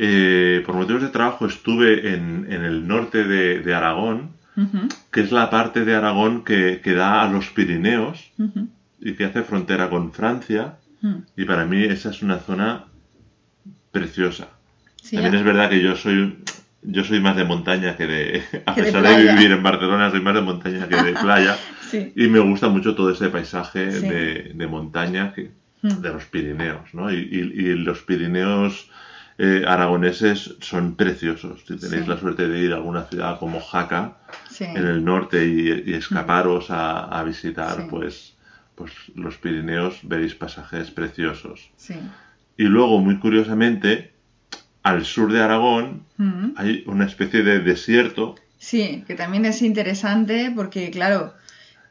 eh, 0.00 0.62
por 0.64 0.76
motivos 0.76 1.02
de 1.02 1.08
trabajo 1.08 1.46
estuve 1.46 2.14
en, 2.14 2.46
en 2.48 2.64
el 2.64 2.86
norte 2.86 3.24
de, 3.24 3.60
de 3.60 3.74
Aragón, 3.74 4.30
que 5.12 5.20
es 5.20 5.30
la 5.32 5.50
parte 5.50 5.84
de 5.84 5.94
Aragón 5.94 6.44
que, 6.44 6.80
que 6.82 6.94
da 6.94 7.22
a 7.22 7.28
los 7.30 7.46
Pirineos 7.50 8.30
y 9.00 9.12
que 9.14 9.24
hace 9.24 9.42
frontera 9.42 9.90
con 9.90 10.12
Francia. 10.12 10.74
Y 11.36 11.44
para 11.44 11.64
mí 11.64 11.82
esa 11.84 12.10
es 12.10 12.22
una 12.22 12.38
zona 12.38 12.84
preciosa. 13.92 14.48
Sí, 15.02 15.16
También 15.16 15.32
ya. 15.34 15.38
es 15.40 15.44
verdad 15.44 15.70
que 15.70 15.82
yo 15.82 15.96
soy 15.96 16.38
yo 16.82 17.02
soy 17.02 17.18
más 17.20 17.36
de 17.36 17.44
montaña 17.44 17.96
que 17.96 18.06
de 18.06 18.42
a 18.66 18.74
Que 18.74 18.84
pesar 18.84 19.02
de, 19.02 19.32
vivir 19.32 19.50
en 19.52 19.62
Barcelona 19.62 20.10
soy 20.10 20.20
más 20.20 20.34
de 20.34 20.40
montaña 20.42 20.88
que 20.88 20.96
de 21.02 21.12
playa 21.12 21.56
Sí. 21.90 22.12
y 22.14 22.28
me 22.28 22.38
gusta 22.38 22.68
mucho 22.68 22.94
todo 22.94 23.10
ese 23.10 23.28
paisaje 23.30 23.90
Sí. 23.92 24.08
de, 24.08 24.52
de 24.54 24.66
montaña 24.66 25.32
que, 25.34 25.50
de 25.82 26.08
los 26.12 26.24
Pirineos, 26.26 26.92
¿no? 26.92 27.10
Y, 27.12 27.16
y- 27.16 27.60
y 27.62 27.74
los 27.76 28.02
Pirineos 28.02 28.90
eh, 29.38 29.62
aragoneses 29.66 30.56
son 30.60 30.96
preciosos. 30.96 31.60
Si 31.66 31.76
tenéis 31.76 32.02
Sí. 32.04 32.08
la 32.10 32.18
suerte 32.18 32.48
de 32.48 32.58
ir 32.58 32.72
a 32.72 32.76
alguna 32.76 33.04
ciudad 33.04 33.38
como 33.38 33.60
Jaca 33.60 34.16
Sí. 34.50 34.64
en 34.64 34.84
el 34.86 35.04
norte 35.04 35.46
y, 35.46 35.84
y 35.90 35.94
escaparos 35.94 36.70
a, 36.70 37.04
a 37.04 37.22
visitar, 37.22 37.76
Sí. 37.76 37.82
pues, 37.88 38.34
pues 38.74 38.92
los 39.14 39.36
Pirineos 39.38 40.00
veréis 40.02 40.34
pasajes 40.34 40.90
preciosos. 40.90 41.70
sí. 41.76 41.94
Y 42.56 42.64
luego, 42.64 42.98
muy 42.98 43.18
curiosamente, 43.20 44.12
al 44.82 45.04
sur 45.04 45.32
de 45.32 45.40
Aragón 45.40 46.02
hay 46.56 46.82
una 46.86 47.04
especie 47.06 47.44
de 47.44 47.60
desierto. 47.60 48.34
Sí, 48.58 49.04
que 49.06 49.14
también 49.14 49.44
es 49.46 49.62
interesante 49.62 50.52
porque, 50.56 50.90
claro, 50.90 51.34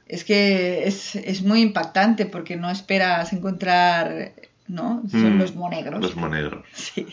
es 0.08 0.26
que 0.26 0.86
es, 0.86 1.16
es 1.16 1.42
muy 1.44 1.62
impactante 1.62 2.26
porque 2.26 2.58
no 2.58 2.70
esperas 2.70 3.32
encontrar, 3.32 4.34
¿no? 4.68 5.04
Son 5.10 5.36
Mm, 5.36 5.40
los 5.40 5.56
monegros. 5.56 6.02
Los 6.02 6.16
monegros. 6.16 6.66
Sí. 6.74 7.08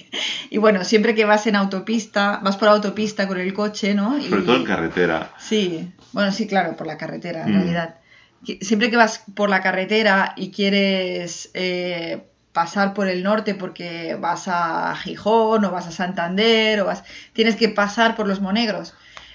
Y 0.50 0.58
bueno, 0.58 0.84
siempre 0.84 1.14
que 1.14 1.24
vas 1.24 1.46
en 1.46 1.56
autopista, 1.56 2.40
vas 2.42 2.56
por 2.56 2.68
autopista 2.68 3.26
con 3.28 3.38
el 3.40 3.52
coche, 3.54 3.94
¿no? 3.94 4.18
Y- 4.18 4.28
Sobre 4.28 4.42
todo 4.42 4.56
en 4.56 4.64
carretera. 4.64 5.32
Sí, 5.38 5.92
bueno, 6.12 6.32
sí, 6.32 6.46
claro, 6.46 6.76
por 6.76 6.86
la 6.86 6.96
carretera, 6.98 7.44
en 7.44 7.50
Mm. 7.50 7.54
realidad. 7.54 7.94
Siempre 8.60 8.90
que 8.90 8.96
vas 8.98 9.24
por 9.34 9.48
la 9.48 9.62
carretera 9.62 10.34
y 10.36 10.50
quieres 10.50 11.50
eh, 11.54 12.28
pasar 12.52 12.92
por 12.92 13.08
el 13.08 13.22
norte 13.22 13.54
porque 13.54 14.16
vas 14.20 14.48
a 14.48 14.94
Gijón 14.96 15.64
o 15.64 15.70
vas 15.70 15.86
a 15.86 15.90
Santander 15.92 16.80
o 16.82 16.84
vas, 16.86 17.04
tienes 17.32 17.56
que 17.56 17.70
pasar 17.70 18.14
por 18.16 18.28
los 18.28 18.40
monegros. 18.42 18.94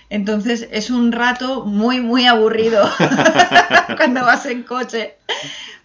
Entonces 0.10 0.68
es 0.72 0.90
un 0.90 1.12
rato 1.12 1.66
muy, 1.66 2.00
muy 2.02 2.26
aburrido 2.26 2.90
cuando 3.98 4.22
vas 4.26 4.46
en 4.46 4.64
coche. 4.64 5.16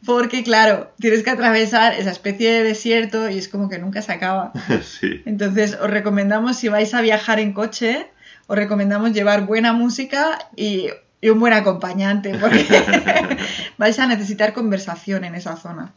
Porque, 0.07 0.43
claro, 0.45 0.93
tienes 0.99 1.23
que 1.23 1.31
atravesar 1.31 1.95
esa 1.95 2.11
especie 2.11 2.53
de 2.53 2.63
desierto 2.63 3.31
y 3.31 3.39
es 3.39 3.49
como 3.49 3.69
que 3.71 3.79
nunca 3.79 4.03
se 4.03 4.13
acaba. 4.13 4.53
sí. 4.83 5.23
Entonces, 5.25 5.79
os 5.81 5.89
recomendamos, 5.91 6.57
si 6.57 6.69
vais 6.69 6.93
a 6.93 7.01
viajar 7.01 7.41
en 7.41 7.53
coche, 7.55 8.11
os 8.47 8.57
recomendamos 8.57 9.13
llevar 9.13 9.47
buena 9.47 9.73
música 9.73 10.39
y, 10.57 10.89
y 11.23 11.31
un 11.31 11.41
buen 11.41 11.55
acompañante, 11.55 12.37
porque 12.39 12.67
vais 13.79 13.99
a 13.99 14.07
necesitar 14.07 14.53
conversación 14.53 15.25
en 15.25 15.35
esa 15.37 15.57
zona. 15.57 15.93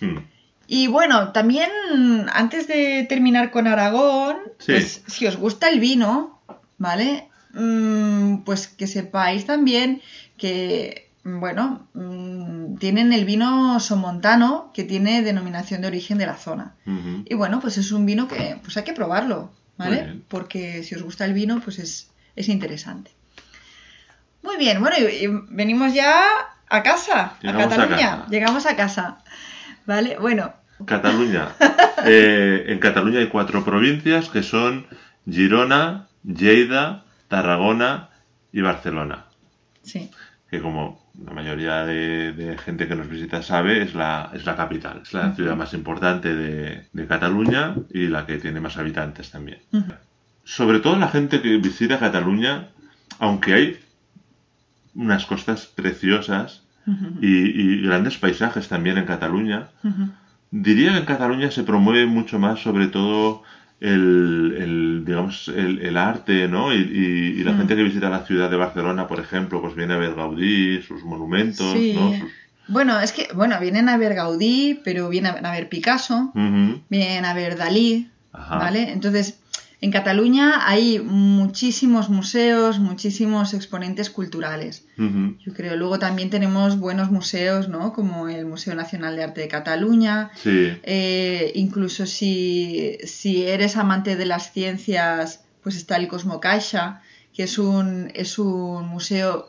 Mm. 0.00 0.18
Y 0.66 0.86
bueno, 0.88 1.32
también 1.32 1.70
antes 2.34 2.66
de 2.68 3.06
terminar 3.08 3.50
con 3.50 3.66
Aragón, 3.66 4.36
Sí. 4.58 4.72
pues 4.72 5.02
si 5.06 5.26
os 5.26 5.38
gusta 5.38 5.70
el 5.70 5.80
vino, 5.80 6.38
¿vale? 6.76 7.27
Mm, 7.58 8.44
pues 8.44 8.68
que 8.68 8.86
sepáis 8.86 9.44
también 9.46 10.00
que, 10.36 11.10
bueno, 11.24 11.88
mm, 11.94 12.76
tienen 12.76 13.12
el 13.12 13.24
vino 13.24 13.80
somontano, 13.80 14.70
que 14.72 14.84
tiene 14.84 15.22
denominación 15.22 15.80
de 15.82 15.88
origen 15.88 16.18
de 16.18 16.26
la 16.26 16.36
zona. 16.36 16.74
Y 17.26 17.34
bueno, 17.34 17.60
pues 17.60 17.76
es 17.78 17.90
un 17.92 18.06
vino 18.06 18.28
que 18.28 18.58
pues 18.62 18.76
hay 18.76 18.84
que 18.84 18.92
probarlo, 18.92 19.50
¿vale? 19.76 20.20
Porque 20.28 20.82
si 20.84 20.94
os 20.94 21.02
gusta 21.02 21.24
el 21.24 21.32
vino, 21.34 21.60
pues 21.60 21.78
es, 21.78 22.10
es 22.36 22.48
interesante. 22.48 23.10
Muy 24.42 24.56
bien, 24.56 24.80
bueno, 24.80 24.96
y, 24.98 25.24
y 25.24 25.26
venimos 25.50 25.92
ya 25.92 26.22
a 26.70 26.82
casa, 26.82 27.34
Llegamos 27.42 27.62
a 27.64 27.66
a 27.66 27.68
Cataluña. 27.78 28.10
casa. 28.10 28.26
Llegamos 28.30 28.66
a 28.66 28.76
casa. 28.76 29.18
¿Vale? 29.86 30.16
Bueno, 30.20 30.52
Cataluña. 30.86 31.48
Eh, 32.04 32.66
en 32.68 32.78
Cataluña 32.78 33.18
hay 33.18 33.26
cuatro 33.26 33.64
provincias 33.64 34.28
que 34.28 34.44
son 34.44 34.86
Girona, 35.28 36.06
Lleida, 36.22 37.04
Tarragona 37.28 38.08
y 38.52 38.60
Barcelona. 38.60 39.24
sí. 39.82 40.10
Que 40.50 40.62
como 40.62 40.98
la 41.22 41.34
mayoría 41.34 41.84
de, 41.84 42.32
de 42.32 42.56
gente 42.56 42.88
que 42.88 42.94
nos 42.94 43.06
visita 43.06 43.42
sabe, 43.42 43.82
es 43.82 43.94
la, 43.94 44.30
es 44.32 44.46
la 44.46 44.56
capital. 44.56 45.02
Es 45.02 45.12
la 45.12 45.34
ciudad 45.34 45.56
más 45.56 45.74
importante 45.74 46.34
de, 46.34 46.86
de 46.90 47.06
Cataluña 47.06 47.74
y 47.92 48.06
la 48.06 48.24
que 48.24 48.38
tiene 48.38 48.58
más 48.58 48.78
habitantes 48.78 49.30
también. 49.30 49.58
Sobre 50.44 50.80
todo 50.80 50.96
la 50.96 51.08
gente 51.08 51.42
que 51.42 51.58
visita 51.58 51.98
Cataluña, 51.98 52.68
aunque 53.18 53.52
hay 53.52 53.80
unas 54.94 55.26
costas 55.26 55.66
preciosas 55.66 56.62
y, 57.20 57.26
y 57.28 57.82
grandes 57.82 58.16
paisajes 58.16 58.68
también 58.68 58.96
en 58.96 59.04
Cataluña, 59.04 59.68
diría 60.50 60.92
que 60.92 60.98
en 60.98 61.04
Cataluña 61.04 61.50
se 61.50 61.62
promueve 61.64 62.06
mucho 62.06 62.38
más 62.38 62.60
sobre 62.60 62.86
todo 62.86 63.42
el, 63.80 64.56
el, 64.58 65.04
digamos, 65.04 65.48
el, 65.48 65.80
el 65.80 65.96
arte, 65.96 66.48
¿no? 66.48 66.72
Y, 66.74 66.78
y- 66.78 67.40
y 67.40 67.44
la 67.44 67.52
Mm. 67.52 67.58
gente 67.58 67.76
que 67.76 67.82
visita 67.84 68.10
la 68.10 68.24
ciudad 68.26 68.50
de 68.50 68.56
Barcelona, 68.56 69.06
por 69.06 69.20
ejemplo, 69.20 69.60
pues 69.62 69.74
viene 69.76 69.94
a 69.94 69.98
ver 69.98 70.14
Gaudí, 70.14 70.82
sus 70.82 71.04
monumentos, 71.04 71.72
Sí. 71.72 71.92
¿no? 71.94 72.12
Sus- 72.18 72.32
Bueno, 72.66 73.00
es 73.00 73.12
que, 73.12 73.28
bueno, 73.34 73.58
vienen 73.60 73.88
a 73.88 73.96
ver 73.96 74.14
Gaudí, 74.14 74.80
pero 74.84 75.08
vienen 75.08 75.46
a 75.46 75.52
ver 75.52 75.68
Picasso, 75.68 76.32
vienen 76.90 77.24
a 77.24 77.32
ver 77.34 77.56
Dalí, 77.56 78.08
Ajá. 78.32 78.56
¿vale? 78.58 78.90
Entonces, 78.92 79.38
en 79.80 79.92
Cataluña 79.92 80.68
hay 80.68 80.98
muchísimos 80.98 82.08
museos, 82.08 82.78
muchísimos 82.80 83.54
exponentes 83.54 84.10
culturales. 84.10 84.84
Yo 84.96 85.54
creo, 85.54 85.76
luego 85.76 85.98
también 86.00 86.30
tenemos 86.30 86.78
buenos 86.80 87.10
museos, 87.12 87.68
¿no? 87.68 87.92
Como 87.92 88.28
el 88.28 88.44
Museo 88.44 88.74
Nacional 88.74 89.14
de 89.16 89.22
Arte 89.24 89.40
de 89.42 89.48
Cataluña. 89.48 90.30
Sí, 90.34 90.72
Eh, 90.82 91.52
incluso 91.54 92.06
si, 92.06 92.98
si 93.04 93.46
eres 93.46 93.76
amante 93.76 94.16
de 94.16 94.26
las 94.26 94.52
ciencias, 94.52 95.44
pues 95.62 95.76
está 95.76 95.96
el 95.96 96.08
Cosmo 96.08 96.40
Caixa, 96.40 97.00
que 97.32 97.44
es 97.44 97.56
un, 97.58 98.10
es 98.14 98.38
un 98.40 98.88
museo 98.88 99.46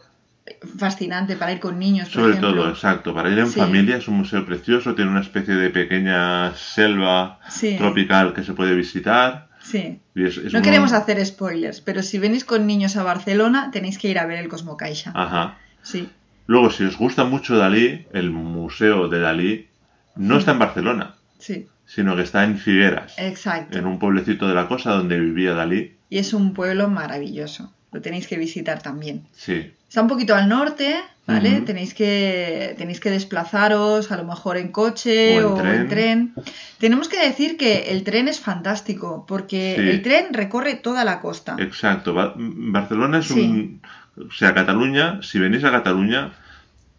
fascinante 0.78 1.36
para 1.36 1.52
ir 1.54 1.60
con 1.60 1.78
niños, 1.80 2.10
por 2.10 2.14
sobre 2.22 2.30
ejemplo. 2.34 2.54
todo, 2.56 2.70
exacto. 2.70 3.14
Para 3.14 3.30
ir 3.30 3.40
en 3.40 3.48
Sí. 3.48 3.60
familia 3.60 3.98
es 3.98 4.08
un 4.08 4.18
museo 4.18 4.46
precioso, 4.46 4.96
tiene 4.96 5.12
una 5.12 5.22
especie 5.22 5.56
de 5.56 5.70
pequeña 5.70 6.54
selva 6.56 7.40
Sí. 7.50 7.76
tropical 7.78 8.34
que 8.34 8.44
se 8.44 8.54
puede 8.54 8.76
visitar. 8.76 9.49
Sí. 9.70 10.00
y 10.16 10.26
es- 10.26 10.38
es 10.38 10.52
No 10.54 10.60
un- 10.60 10.64
queremos 10.66 10.94
hacer 10.94 11.24
spoilers, 11.26 11.82
pero 11.82 12.02
si 12.04 12.18
venís 12.18 12.44
con 12.46 12.66
niños 12.66 12.96
a 12.98 13.04
Barcelona, 13.04 13.70
tenéis 13.72 13.98
que 13.98 14.08
ir 14.10 14.18
a 14.20 14.26
ver 14.26 14.40
el 14.40 14.48
Cosmo 14.50 14.78
Caixa. 14.78 15.12
Ajá. 15.16 15.58
Sí. 15.84 16.10
Luego, 16.48 16.72
si 16.72 16.84
os 16.84 16.98
gusta 16.98 17.24
mucho 17.26 17.58
Dalí, 17.58 18.06
el 18.14 18.32
museo 18.32 19.08
de 19.08 19.20
Dalí 19.20 19.68
no 20.16 20.38
está 20.38 20.52
en 20.52 20.60
Barcelona, 20.60 21.16
Sí, 21.38 21.68
sino 21.86 22.16
que 22.16 22.24
está 22.24 22.44
en 22.44 22.58
Figueras, 22.58 23.14
exacto. 23.18 23.78
en 23.78 23.86
un 23.86 24.00
pueblecito 24.00 24.48
de 24.48 24.56
la 24.56 24.68
costa 24.68 24.92
donde 24.92 25.20
vivía 25.20 25.54
Dalí. 25.54 25.96
Y 26.10 26.18
es 26.18 26.34
un 26.34 26.54
pueblo 26.54 26.88
maravilloso. 26.90 27.72
Lo 27.92 28.02
tenéis 28.02 28.28
que 28.28 28.38
visitar 28.38 28.82
también. 28.82 29.24
Sí, 29.34 29.72
Está 29.90 30.02
un 30.04 30.08
poquito 30.08 30.36
al 30.36 30.48
norte, 30.48 30.96
¿vale? 31.26 31.62
Tenéis, 31.62 31.94
que, 31.96 32.76
tenéis 32.78 33.00
que 33.00 33.10
desplazaros, 33.10 34.12
a 34.12 34.18
lo 34.18 34.24
mejor 34.24 34.58
en 34.58 34.72
coche 34.72 35.44
O 35.44 35.56
o, 35.56 35.60
en 35.60 35.66
en, 35.68 35.88
tren. 35.90 36.34
Tenemos 36.78 37.10
que 37.10 37.18
decir 37.18 37.58
que 37.58 37.92
el 37.92 38.04
tren 38.04 38.28
es 38.28 38.40
fantástico, 38.40 39.26
porque 39.28 39.76
Sí. 39.78 39.90
el 39.90 40.02
tren 40.04 40.26
recorre 40.34 40.76
toda 40.76 41.04
la 41.04 41.20
costa. 41.20 41.56
exacto. 41.60 42.14
Ba- 42.14 42.34
Barcelona 42.38 43.18
es 43.20 43.28
Sí. 43.28 43.34
un... 43.42 43.82
O 44.28 44.32
sea, 44.32 44.54
Cataluña, 44.54 45.22
si 45.24 45.40
venís 45.40 45.64
a 45.64 45.72
Cataluña 45.72 46.34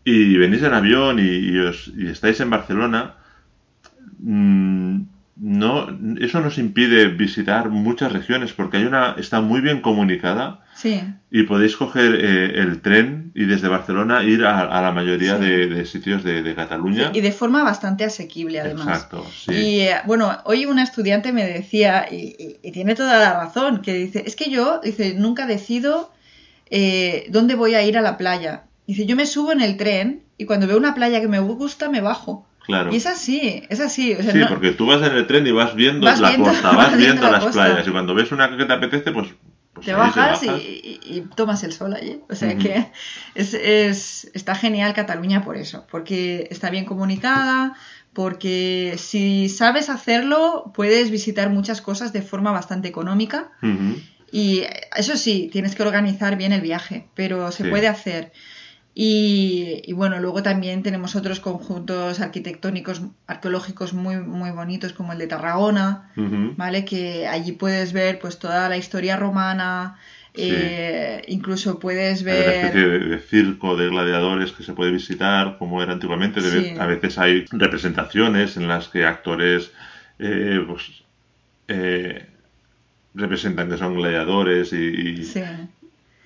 y 0.05 0.37
venís 0.39 0.63
en 0.63 0.75
avión 0.75 1.19
y, 1.21 1.29
y 1.29 1.59
os- 1.59 1.93
y 1.97 2.09
estáis 2.09 2.41
en 2.41 2.51
Barcelona, 2.51 3.15
mm, 4.19 5.01
no, 5.37 5.87
eso 6.21 6.41
nos 6.41 6.59
impide 6.59 7.09
visitar 7.09 7.69
muchas 7.71 8.13
regiones 8.13 8.53
porque 8.53 8.79
hay 8.79 8.85
una, 8.85 9.15
está 9.19 9.41
muy 9.41 9.61
bien 9.61 9.81
comunicada 9.81 10.61
Sí, 10.81 11.03
y 11.31 11.43
podéis 11.43 11.77
coger 11.77 12.15
eh, 12.21 12.53
el 12.61 12.81
tren 12.81 13.33
y 13.35 13.45
desde 13.45 13.69
Barcelona 13.69 14.23
ir 14.23 14.45
a, 14.45 14.61
a 14.61 14.81
la 14.81 14.93
mayoría 14.93 15.37
Sí. 15.37 15.45
de, 15.45 15.67
de 15.67 15.85
sitios 15.85 16.25
de, 16.25 16.43
de 16.43 16.55
Cataluña. 16.55 17.11
y 17.13 17.21
de 17.21 17.33
forma 17.33 17.63
bastante 17.63 18.05
asequible 18.05 18.61
además. 18.61 18.87
Exacto, 18.87 19.27
sí. 19.45 19.53
Y 19.53 19.81
eh, 19.81 19.97
bueno, 20.07 20.39
hoy 20.45 20.65
una 20.67 20.83
estudiante 20.83 21.33
me 21.33 21.45
decía, 21.47 22.07
y, 22.11 22.35
y- 22.39 22.57
y 22.63 22.73
tiene 22.73 22.95
toda 22.95 23.19
la 23.19 23.33
razón, 23.45 23.83
que 23.83 23.93
dice, 23.93 24.23
es 24.27 24.37
que 24.37 24.49
yo, 24.51 24.81
dice, 24.83 25.15
nunca 25.15 25.47
decido 25.47 26.13
eh, 26.71 27.27
dónde 27.31 27.55
voy 27.55 27.75
a 27.75 27.83
ir 27.83 27.99
a 27.99 28.03
la 28.03 28.17
playa. 28.17 28.65
Dice, 28.87 29.07
yo 29.07 29.17
me 29.17 29.27
subo 29.27 29.53
en 29.53 29.61
el 29.61 29.77
tren 29.77 30.23
y 30.39 30.47
cuando 30.47 30.67
veo 30.67 30.77
una 30.79 30.95
playa 30.95 31.21
que 31.21 31.29
me 31.29 31.41
gusta, 31.41 31.89
me 31.91 32.01
bajo. 32.01 32.47
Claro. 32.67 32.93
Y 32.93 32.97
es 32.97 33.07
así, 33.07 33.63
es 33.69 33.81
así. 33.81 34.15
o 34.15 34.23
sea, 34.23 34.33
Sí, 34.33 34.39
no- 34.39 34.49
porque 34.49 34.71
tú 34.73 34.87
vas 34.87 35.03
en 35.03 35.17
el 35.17 35.27
tren 35.27 35.47
y 35.47 35.51
vas 35.53 35.75
viendo 35.75 36.07
Vas 36.07 36.21
la 36.21 36.29
viendo- 36.31 36.49
costa, 36.51 36.69
vas 36.69 36.77
vas 36.77 36.97
viendo 36.97 37.05
viendo 37.07 37.23
la 37.27 37.33
las 37.33 37.45
costa. 37.45 37.65
playas 37.67 37.87
y 37.87 37.91
cuando 37.91 38.15
ves 38.15 38.33
una 38.33 38.57
que 38.57 38.65
te 38.65 38.73
apetece, 38.73 39.13
pues, 39.13 39.29
pues 39.83 39.87
te 39.87 39.93
bajas. 39.93 40.43
Y, 40.43 40.47
y- 40.49 41.01
y 41.17 41.21
tomas 41.35 41.63
el 41.65 41.73
sol 41.73 41.95
allí. 41.95 42.21
O 42.29 42.35
sea 42.35 42.57
que 42.57 42.87
es, 43.35 43.55
es- 43.55 44.31
está 44.35 44.55
genial 44.55 44.93
Cataluña 44.95 45.43
por 45.45 45.57
eso, 45.57 45.87
porque 45.91 46.47
está 46.51 46.71
bien 46.71 46.85
comunicada, 46.85 47.75
porque 48.13 48.97
si 48.99 49.49
sabes 49.49 49.89
hacerlo, 49.89 50.73
puedes 50.75 51.11
visitar 51.11 51.51
muchas 51.51 51.81
cosas 51.81 52.13
de 52.13 52.23
forma 52.23 52.51
bastante 52.53 52.89
económica. 52.89 53.51
Y 54.33 54.63
eso 54.97 55.17
sí, 55.17 55.49
tienes 55.53 55.75
que 55.75 55.83
organizar 55.83 56.37
bien 56.37 56.53
el 56.53 56.61
viaje, 56.61 57.09
pero 57.15 57.51
se 57.51 57.65
Sí. 57.65 57.71
puede 57.71 57.89
hacer. 57.89 58.33
Y, 59.03 59.81
y 59.87 59.95
bueno, 59.95 60.21
luego 60.21 60.43
también 60.43 60.83
tenemos 60.83 61.17
otros 61.17 61.41
conjuntos 61.41 62.21
arquitectónicos, 62.21 63.01
arqueológicos 63.27 63.95
muy, 63.95 64.17
muy 64.17 64.51
bonitos, 64.51 64.93
como 64.93 65.15
el 65.15 65.19
de 65.19 65.27
Tarragona. 65.27 66.11
¿vale? 66.59 66.85
Que 66.85 67.27
allí 67.27 67.53
puedes 67.53 67.95
ver 67.95 68.19
pues 68.19 68.39
toda 68.39 68.69
la 68.69 68.77
historia 68.77 69.17
romana, 69.17 69.97
Sí. 70.35 70.43
eh, 70.53 71.23
incluso 71.29 71.79
puedes 71.81 72.21
Hay 72.27 72.33
una 72.41 72.53
especie 72.53 72.87
ver... 72.87 73.01
de, 73.01 73.09
de 73.09 73.19
circo 73.21 73.75
de 73.77 73.89
gladiadores 73.89 74.53
que 74.53 74.63
se 74.65 74.75
puede 74.75 74.91
visitar, 74.93 75.57
como 75.59 75.83
era 75.83 75.93
antiguamente. 75.95 76.43
De 76.43 76.51
Sí. 76.51 76.57
vez- 76.59 76.79
A 76.81 76.85
veces 76.87 77.19
hay 77.19 77.47
representaciones 77.51 78.59
en 78.59 78.69
las 78.69 78.89
que 78.89 79.07
actores 79.07 79.73
eh, 80.19 80.63
pues, 80.69 80.83
eh, 81.69 82.27
representan 83.15 83.71
que 83.71 83.79
son 83.79 83.95
gladiadores 83.95 84.75
y, 84.75 84.77
y- 84.77 85.25
Sí, 85.25 85.41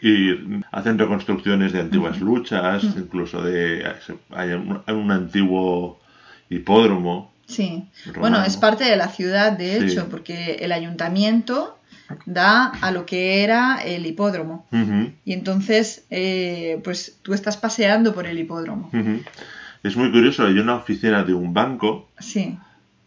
y 0.02 0.60
hacen 0.72 0.98
reconstrucciones 0.98 1.72
de 1.72 1.80
antiguas 1.80 2.20
luchas, 2.20 2.84
incluso 2.96 3.42
de 3.42 3.86
hay 4.30 4.50
un, 4.50 4.82
un 4.86 5.10
antiguo 5.10 5.98
hipódromo. 6.50 7.32
sí. 7.46 7.88
Romano. 8.06 8.20
Bueno, 8.20 8.44
es 8.44 8.56
parte 8.56 8.84
de 8.84 8.96
la 8.96 9.08
ciudad, 9.08 9.52
de 9.52 9.80
Sí. 9.80 9.86
hecho, 9.86 10.08
porque 10.08 10.56
el 10.60 10.72
ayuntamiento 10.72 11.78
da 12.26 12.66
a 12.82 12.90
lo 12.90 13.06
que 13.06 13.42
era 13.42 13.78
el 13.82 14.04
hipódromo. 14.06 14.66
Y 15.24 15.32
entonces, 15.32 16.04
eh, 16.10 16.80
pues 16.84 17.18
tú 17.22 17.32
estás 17.32 17.56
paseando 17.56 18.14
por 18.14 18.26
el 18.26 18.38
hipódromo. 18.38 18.90
Es 19.82 19.96
muy 19.96 20.10
curioso, 20.10 20.44
hay 20.46 20.58
una 20.58 20.76
oficina 20.76 21.24
de 21.24 21.32
un 21.34 21.52
banco 21.54 22.08
Sí, 22.18 22.58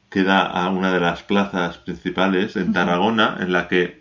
que 0.09 0.23
da 0.23 0.41
a 0.45 0.69
una 0.69 0.91
de 0.93 0.99
las 0.99 1.21
plazas 1.23 1.77
principales 1.77 2.55
en 2.55 2.73
Tarragona, 2.73 3.37
en 3.39 3.51
la 3.51 3.67
que 3.67 3.99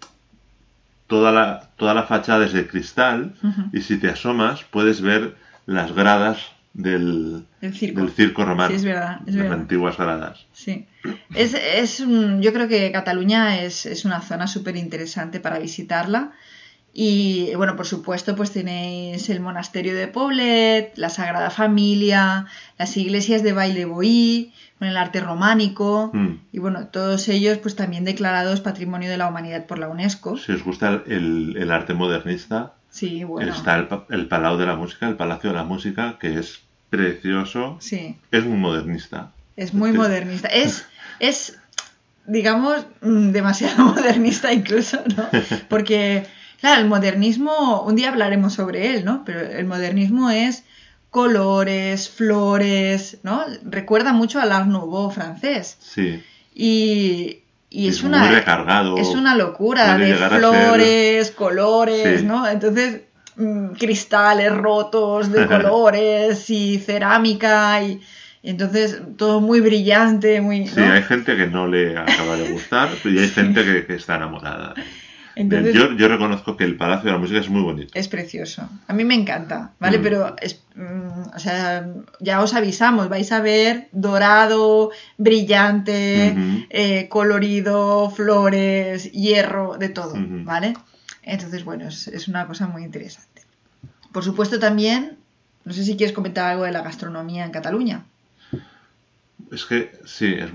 toda 1.07 1.33
la, 1.33 1.71
toda 1.77 1.95
la 1.95 2.03
fachada 2.05 2.45
es 2.47 2.53
de 2.53 2.67
cristal 2.67 3.35
y 3.73 3.81
si 3.83 3.97
te 3.99 4.09
asomas 4.09 4.65
puedes 4.65 5.01
ver 5.01 5.37
las 5.67 5.93
gradas 5.93 6.39
del, 6.75 7.45
el 7.63 7.75
circo. 7.75 8.01
del 8.01 8.11
circo 8.11 8.45
romano. 8.45 8.69
Sí, 8.71 8.77
es 8.77 8.85
verdad, 8.85 9.21
es 9.27 9.35
las 9.35 9.45
verdad. 9.45 9.61
antiguas 9.61 9.97
gradas. 9.97 10.47
Sí. 10.53 10.87
Es, 11.35 11.55
es 11.55 12.01
un- 12.01 12.43
yo 12.43 12.53
creo 12.53 12.69
que 12.69 12.93
Cataluña 12.93 13.61
es, 13.63 13.87
es 13.87 14.05
una 14.05 14.21
zona 14.21 14.47
súper 14.47 14.77
interesante 14.77 15.41
para 15.41 15.59
visitarla. 15.59 16.33
Y 16.99 17.55
bueno, 17.57 17.77
por 17.77 17.87
supuesto, 17.87 18.35
pues 18.37 18.53
tenéis 18.53 19.29
el 19.29 19.41
monasterio 19.41 19.95
de 19.95 20.09
Poblet, 20.09 20.97
la 20.97 21.11
Sagrada 21.11 21.51
Familia, 21.51 22.47
las 22.79 22.97
iglesias 22.97 23.43
de 23.43 23.53
Baile 23.53 23.85
con 24.79 24.89
el 24.89 24.97
arte 24.97 25.21
románico. 25.21 26.09
Mm. 26.15 26.39
Y 26.53 26.59
bueno, 26.59 26.87
todos 26.87 27.29
ellos 27.29 27.59
pues 27.59 27.77
también 27.77 28.05
declarados 28.07 28.63
Patrimonio 28.63 29.11
de 29.11 29.19
la 29.19 29.29
Humanidad 29.29 29.67
por 29.67 29.79
la 29.79 29.89
UNESCO. 29.89 30.39
Si 30.39 30.53
os 30.53 30.65
gusta 30.65 31.03
el, 31.07 31.55
el 31.59 31.71
arte 31.71 31.93
modernista, 31.93 32.73
Sí, 32.89 33.25
bueno. 33.25 33.53
está 33.53 33.77
el, 33.77 33.89
pa- 33.89 34.07
el 34.09 34.27
Palau 34.27 34.57
de 34.57 34.65
la 34.65 34.77
Música, 34.77 35.07
el 35.07 35.17
Palacio 35.17 35.51
de 35.51 35.57
la 35.57 35.65
Música, 35.65 36.17
que 36.19 36.39
es 36.39 36.61
precioso. 36.89 37.77
Sí. 37.79 38.17
Es 38.31 38.47
muy 38.47 38.57
modernista. 38.57 39.33
Es 39.59 39.75
muy 39.75 39.93
modernista. 39.93 40.49
Es, 40.49 40.87
es, 41.21 41.59
digamos, 42.27 42.87
mm, 43.03 43.33
demasiado 43.33 43.85
modernista 43.95 44.51
incluso, 44.51 45.03
¿no? 45.15 45.29
Porque, 45.69 46.27
claro, 46.61 46.81
el 46.83 46.89
modernismo, 46.89 47.83
un 47.83 47.97
día 47.97 48.09
hablaremos 48.09 48.55
sobre 48.55 48.91
él, 48.91 49.05
¿no? 49.05 49.23
Pero 49.25 49.41
el 49.41 49.65
modernismo 49.67 50.31
es 50.31 50.65
colores, 51.11 52.09
flores, 52.11 53.19
¿no? 53.23 53.43
Recuerda 53.65 54.13
mucho 54.13 54.41
al 54.41 54.53
Art 54.53 54.67
Nouveau 54.67 55.11
francés. 55.11 55.77
Sí. 55.81 56.23
Y, 56.55 57.39
y 57.71 57.89
es, 57.89 57.97
Es 57.97 58.03
una... 58.05 58.31
recargado. 58.31 58.97
Es 58.99 59.09
una 59.09 59.35
locura 59.35 59.97
de 59.97 60.17
ser- 60.17 60.29
flores, 60.31 61.31
colores, 61.31 62.21
Sí. 62.21 62.27
¿no? 62.27 62.47
Entonces, 62.47 63.03
mm, 63.37 63.69
cristales 63.79 64.53
rotos 64.55 65.33
de 65.33 65.47
colores 65.49 66.51
y 66.51 66.79
cerámica 66.79 67.83
y, 67.83 68.01
entonces 68.43 69.01
todo 69.17 69.41
muy 69.41 69.61
brillante, 69.61 70.41
muy... 70.41 70.69
Sí, 70.69 70.81
hay 70.81 71.03
gente 71.03 71.35
que 71.37 71.47
no 71.49 71.67
le 71.67 71.97
acaba 71.99 72.37
de 72.37 72.49
gustar 72.51 72.89
y 73.05 73.19
hay 73.19 73.29
gente 73.35 73.65
que, 73.65 73.87
que 73.87 73.95
está 73.95 74.17
enamorada. 74.17 74.75
Entonces, 75.37 75.75
yo, 75.75 75.93
yo 75.93 76.09
reconozco 76.09 76.57
que 76.57 76.65
el 76.65 76.77
Palacio 76.77 77.07
de 77.07 77.13
la 77.13 77.19
Música 77.19 77.41
es 77.41 77.51
muy 77.51 77.61
bonito. 77.61 77.93
es 77.93 78.09
precioso. 78.09 78.69
A 78.89 78.95
mí 78.95 79.05
me 79.05 79.15
encanta, 79.15 79.73
¿vale? 79.79 79.99
Mm. 79.99 80.03
Pero, 80.03 80.35
es, 80.41 80.63
mm, 80.75 81.35
o 81.37 81.39
sea, 81.39 81.87
ya 82.21 82.41
os 82.43 82.55
avisamos, 82.55 83.11
vais 83.11 83.31
a 83.33 83.43
ver 83.43 83.89
dorado, 83.93 84.91
brillante, 85.19 86.35
eh, 86.71 87.09
colorido, 87.11 88.11
flores, 88.11 89.13
hierro, 89.13 89.77
de 89.77 89.91
todo. 89.91 90.15
¿vale? 90.17 90.73
Entonces, 91.23 91.65
bueno, 91.65 91.87
es, 91.87 92.09
es 92.09 92.29
una 92.29 92.47
cosa 92.47 92.67
muy 92.67 92.83
interesante. 92.83 93.43
Por 94.13 94.25
supuesto 94.25 94.59
también, 94.59 95.19
no 95.67 95.75
sé 95.75 95.85
si 95.85 95.99
quieres 95.99 96.15
comentar 96.15 96.51
algo 96.51 96.65
de 96.65 96.73
la 96.73 96.81
gastronomía 96.81 97.45
en 97.45 97.51
Cataluña. 97.51 98.05
Es 99.53 99.67
que 99.67 99.93
sí, 100.07 100.33
es, 100.33 100.51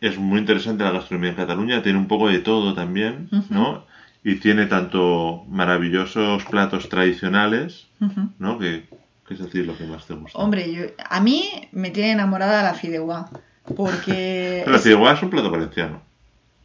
es 0.00 0.16
muy 0.18 0.38
interesante 0.38 0.84
la 0.84 0.92
gastronomía 0.92 1.30
en 1.30 1.36
Cataluña, 1.36 1.82
tiene 1.82 1.98
un 1.98 2.08
poco 2.08 2.28
de 2.28 2.38
todo 2.38 2.72
también. 2.72 3.28
¿no? 3.50 3.84
Y 4.24 4.36
tiene 4.36 4.66
tanto 4.66 5.44
maravillosos 5.48 6.44
platos 6.44 6.88
tradicionales, 6.88 7.88
Ujú. 8.00 8.28
¿no? 8.38 8.58
Que, 8.58 8.84
que 9.26 9.34
es 9.34 9.40
decir 9.40 9.66
lo 9.66 9.76
que 9.76 9.84
más 9.84 10.06
te 10.06 10.14
gusta. 10.14 10.38
Hombre, 10.38 10.72
yo, 10.72 10.82
a 11.10 11.20
mí 11.20 11.68
me 11.72 11.90
tiene 11.90 12.12
enamorada 12.12 12.62
la 12.62 12.74
fideuá, 12.74 13.28
porque... 13.76 14.60
Pero 14.64 14.72
la 14.76 14.78
fideuá 14.78 15.12
es 15.14 15.22
un 15.22 15.30
plato 15.30 15.50
valenciano. 15.50 16.02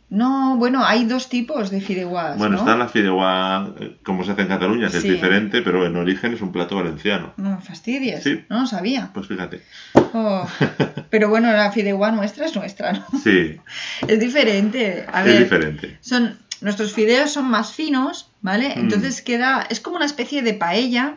No, 0.10 0.56
bueno, 0.56 0.86
hay 0.86 1.04
dos 1.04 1.28
tipos 1.28 1.70
de 1.70 1.82
fideuás, 1.82 2.38
Bueno, 2.38 2.54
¿no? 2.56 2.60
está 2.62 2.78
la 2.78 2.88
fideuá 2.88 3.74
eh, 3.78 3.98
como 4.06 4.24
se 4.24 4.32
hace 4.32 4.44
en 4.44 4.48
Cataluña, 4.48 4.86
que 4.88 5.02
Sí. 5.02 5.08
es 5.08 5.14
diferente, 5.16 5.62
pero 5.62 5.86
en 5.86 5.98
origen 5.98 6.34
es 6.34 6.40
un 6.42 6.54
plato 6.54 6.78
valenciano. 6.78 7.34
No 7.36 7.50
me 7.58 7.62
fastidies, 7.62 8.24
Sí. 8.24 8.46
no 8.50 8.62
lo 8.62 8.68
sabía. 8.68 9.10
Pues 9.14 9.28
fíjate. 9.28 9.64
Oh, 10.14 10.48
Pero 11.10 11.28
bueno, 11.28 11.52
la 11.52 11.72
fideuá 11.74 12.12
nuestra 12.12 12.46
es 12.46 12.56
nuestra, 12.56 12.94
¿no? 12.94 13.06
Sí, 13.22 13.58
Es 14.08 14.20
diferente. 14.20 15.06
A 15.12 15.22
es 15.22 15.26
ver, 15.26 15.40
diferente. 15.44 15.98
son 16.00 16.38
nuestros 16.62 16.94
fideos 16.94 17.32
son 17.32 17.50
más 17.50 17.74
finos, 17.74 18.30
¿vale? 18.42 18.70
Mm. 18.76 18.80
Entonces 18.80 19.22
queda 19.22 19.66
es 19.70 19.80
como 19.80 19.96
una 19.98 20.06
especie 20.06 20.42
de 20.42 20.54
paella 20.54 21.16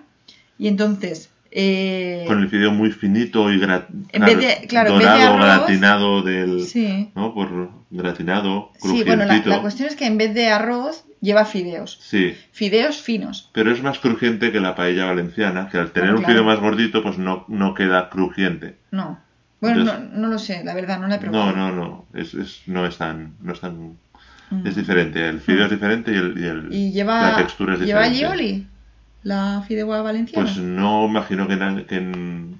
y 0.59 0.69
entonces 0.69 1.31
eh, 1.53 2.25
Con 2.29 2.39
el 2.41 2.49
fideo 2.49 2.71
muy 2.71 2.93
finito 2.93 3.51
y 3.53 3.59
gra- 3.59 3.87
En 4.13 4.25
vez 4.25 4.39
de- 4.39 4.67
claro, 4.69 4.91
en 4.93 4.99
vez 4.99 5.07
de 5.09 5.13
dorado, 5.13 5.35
arroz- 5.37 5.57
gratinado 5.59 6.23
del... 6.23 6.65
sí, 6.67 7.11
¿No? 7.17 7.35
Por 7.35 7.71
gratinado, 7.91 8.71
sí, 8.81 9.03
bueno, 9.05 9.25
la, 9.25 9.37
la 9.45 9.61
cuestión 9.61 9.89
es 9.89 9.97
que 9.97 10.07
en 10.07 10.17
vez 10.17 10.33
de 10.33 10.49
arroz 10.49 11.05
lleva 11.21 11.45
fideos, 11.45 11.99
Sí, 12.01 12.35
fideos 12.53 12.99
finos. 13.03 13.51
pero 13.53 13.73
es 13.73 13.83
más 13.83 13.99
crujiente 13.99 14.53
que 14.53 14.61
la 14.61 14.77
paella 14.77 15.07
valenciana, 15.07 15.69
que 15.69 15.79
al 15.79 15.91
tener 15.91 16.11
Ah, 16.11 16.13
un 16.13 16.19
claro. 16.19 16.33
fideo 16.35 16.45
más 16.45 16.61
gordito, 16.61 17.03
pues 17.03 17.19
no, 17.19 17.45
no 17.49 17.75
queda 17.75 18.09
crujiente. 18.11 18.77
No, 18.93 19.19
bueno, 19.61 19.81
Entonces- 19.81 20.09
no, 20.13 20.19
no 20.21 20.29
lo 20.29 20.39
sé, 20.39 20.63
la 20.63 20.73
verdad, 20.75 21.01
no 21.01 21.09
la 21.09 21.17
he 21.17 21.19
probado. 21.19 21.51
No, 21.51 21.71
no, 21.73 21.75
no, 21.75 22.05
es, 22.15 22.33
es- 22.35 22.63
no 22.67 22.87
es 22.87 22.97
tan... 22.97 23.35
No 23.43 23.53
es, 23.53 23.61
tan 23.61 23.97
Mm. 24.51 24.67
es 24.67 24.75
diferente, 24.77 25.29
el 25.29 25.41
fideo 25.41 25.65
es 25.67 25.71
diferente 25.71 26.13
y, 26.13 26.17
el, 26.17 26.39
y, 26.39 26.47
el- 26.47 26.69
Y 26.73 26.93
lleva 26.93 27.31
la 27.31 27.37
textura 27.37 27.75
es 27.75 27.81
lleva 27.81 28.03
diferente. 28.09 28.27
alioli, 28.35 28.67
la 29.23 29.63
fideuá 29.67 30.03
valenciana. 30.03 30.45
Pues 30.45 30.57
no 30.59 31.07
imagino 31.07 31.47
que, 31.47 31.57
na- 31.57 31.85
que, 31.85 31.97
n- 31.97 32.57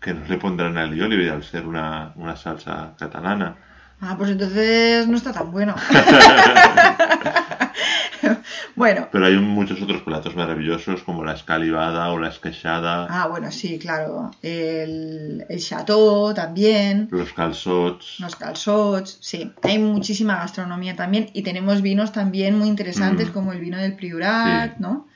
que 0.00 0.14
no 0.14 0.20
le 0.26 0.36
pondrán 0.38 0.78
alioli 0.78 1.28
al 1.28 1.42
ser 1.44 1.66
una, 1.66 2.12
una 2.16 2.34
salsa 2.36 2.92
catalana. 2.98 3.56
Ah, 4.00 4.14
pues 4.16 4.30
entonces 4.30 5.06
no 5.08 5.16
está 5.16 5.32
tan 5.32 5.50
bueno. 5.50 5.74
bueno, 8.76 9.08
Pero 9.12 9.26
hay 9.26 9.36
muchos 9.38 9.80
otros 9.82 10.02
platos 10.02 10.34
maravillosos 10.36 11.02
como 11.02 11.24
la 11.24 11.32
escalivada 11.34 12.10
o 12.12 12.18
la 12.18 12.28
esqueixada, 12.28 13.06
ah, 13.10 13.26
bueno, 13.28 13.50
sí, 13.52 13.78
claro. 13.78 14.30
El, 14.42 15.44
el 15.48 15.60
chateau 15.60 16.32
también, 16.34 17.08
los 17.10 17.32
calçots. 17.32 18.18
los 18.20 18.36
calçots, 18.36 19.18
sí. 19.20 19.52
Hay 19.62 19.78
muchísima 19.78 20.36
gastronomía 20.36 20.96
también 20.96 21.30
y 21.32 21.42
tenemos 21.42 21.82
vinos 21.82 22.12
también 22.12 22.58
muy 22.58 22.68
interesantes 22.68 23.28
Mm. 23.28 23.32
como 23.32 23.52
el 23.52 23.60
vino 23.60 23.78
del 23.78 23.94
Priorat, 23.94 24.76
Sí. 24.76 24.82
¿no? 24.82 25.06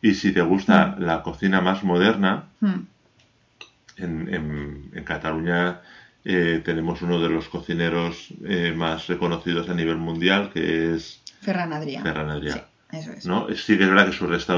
Y 0.00 0.14
si 0.14 0.32
te 0.32 0.42
gusta 0.42 0.94
la 0.98 1.22
cocina 1.22 1.60
más 1.60 1.82
moderna, 1.82 2.44
Mm, 2.60 2.80
en, 3.98 4.34
en- 4.34 4.90
en 4.94 5.04
Cataluña 5.04 5.80
eh, 6.24 6.60
tenemos 6.64 7.00
uno 7.02 7.20
de 7.20 7.28
los 7.30 7.48
cocineros 7.48 8.28
eh, 8.44 8.72
más 8.76 9.06
reconocidos 9.06 9.68
a 9.70 9.74
nivel 9.74 9.96
mundial, 9.96 10.50
que 10.52 10.94
es 10.94 11.20
Ferran 11.48 11.72
Adrià. 11.72 12.02
Ferran 12.04 12.30
Adrià. 12.30 12.54
Sí, 12.54 12.98
eso 12.98 13.12
es. 13.12 13.26
¿no? 13.26 13.46
Sí 13.54 13.76
que 13.78 13.84
es 13.84 13.88
verdad 13.90 14.06
que 14.06 14.12
su 14.12 14.26
restaurante 14.26 14.56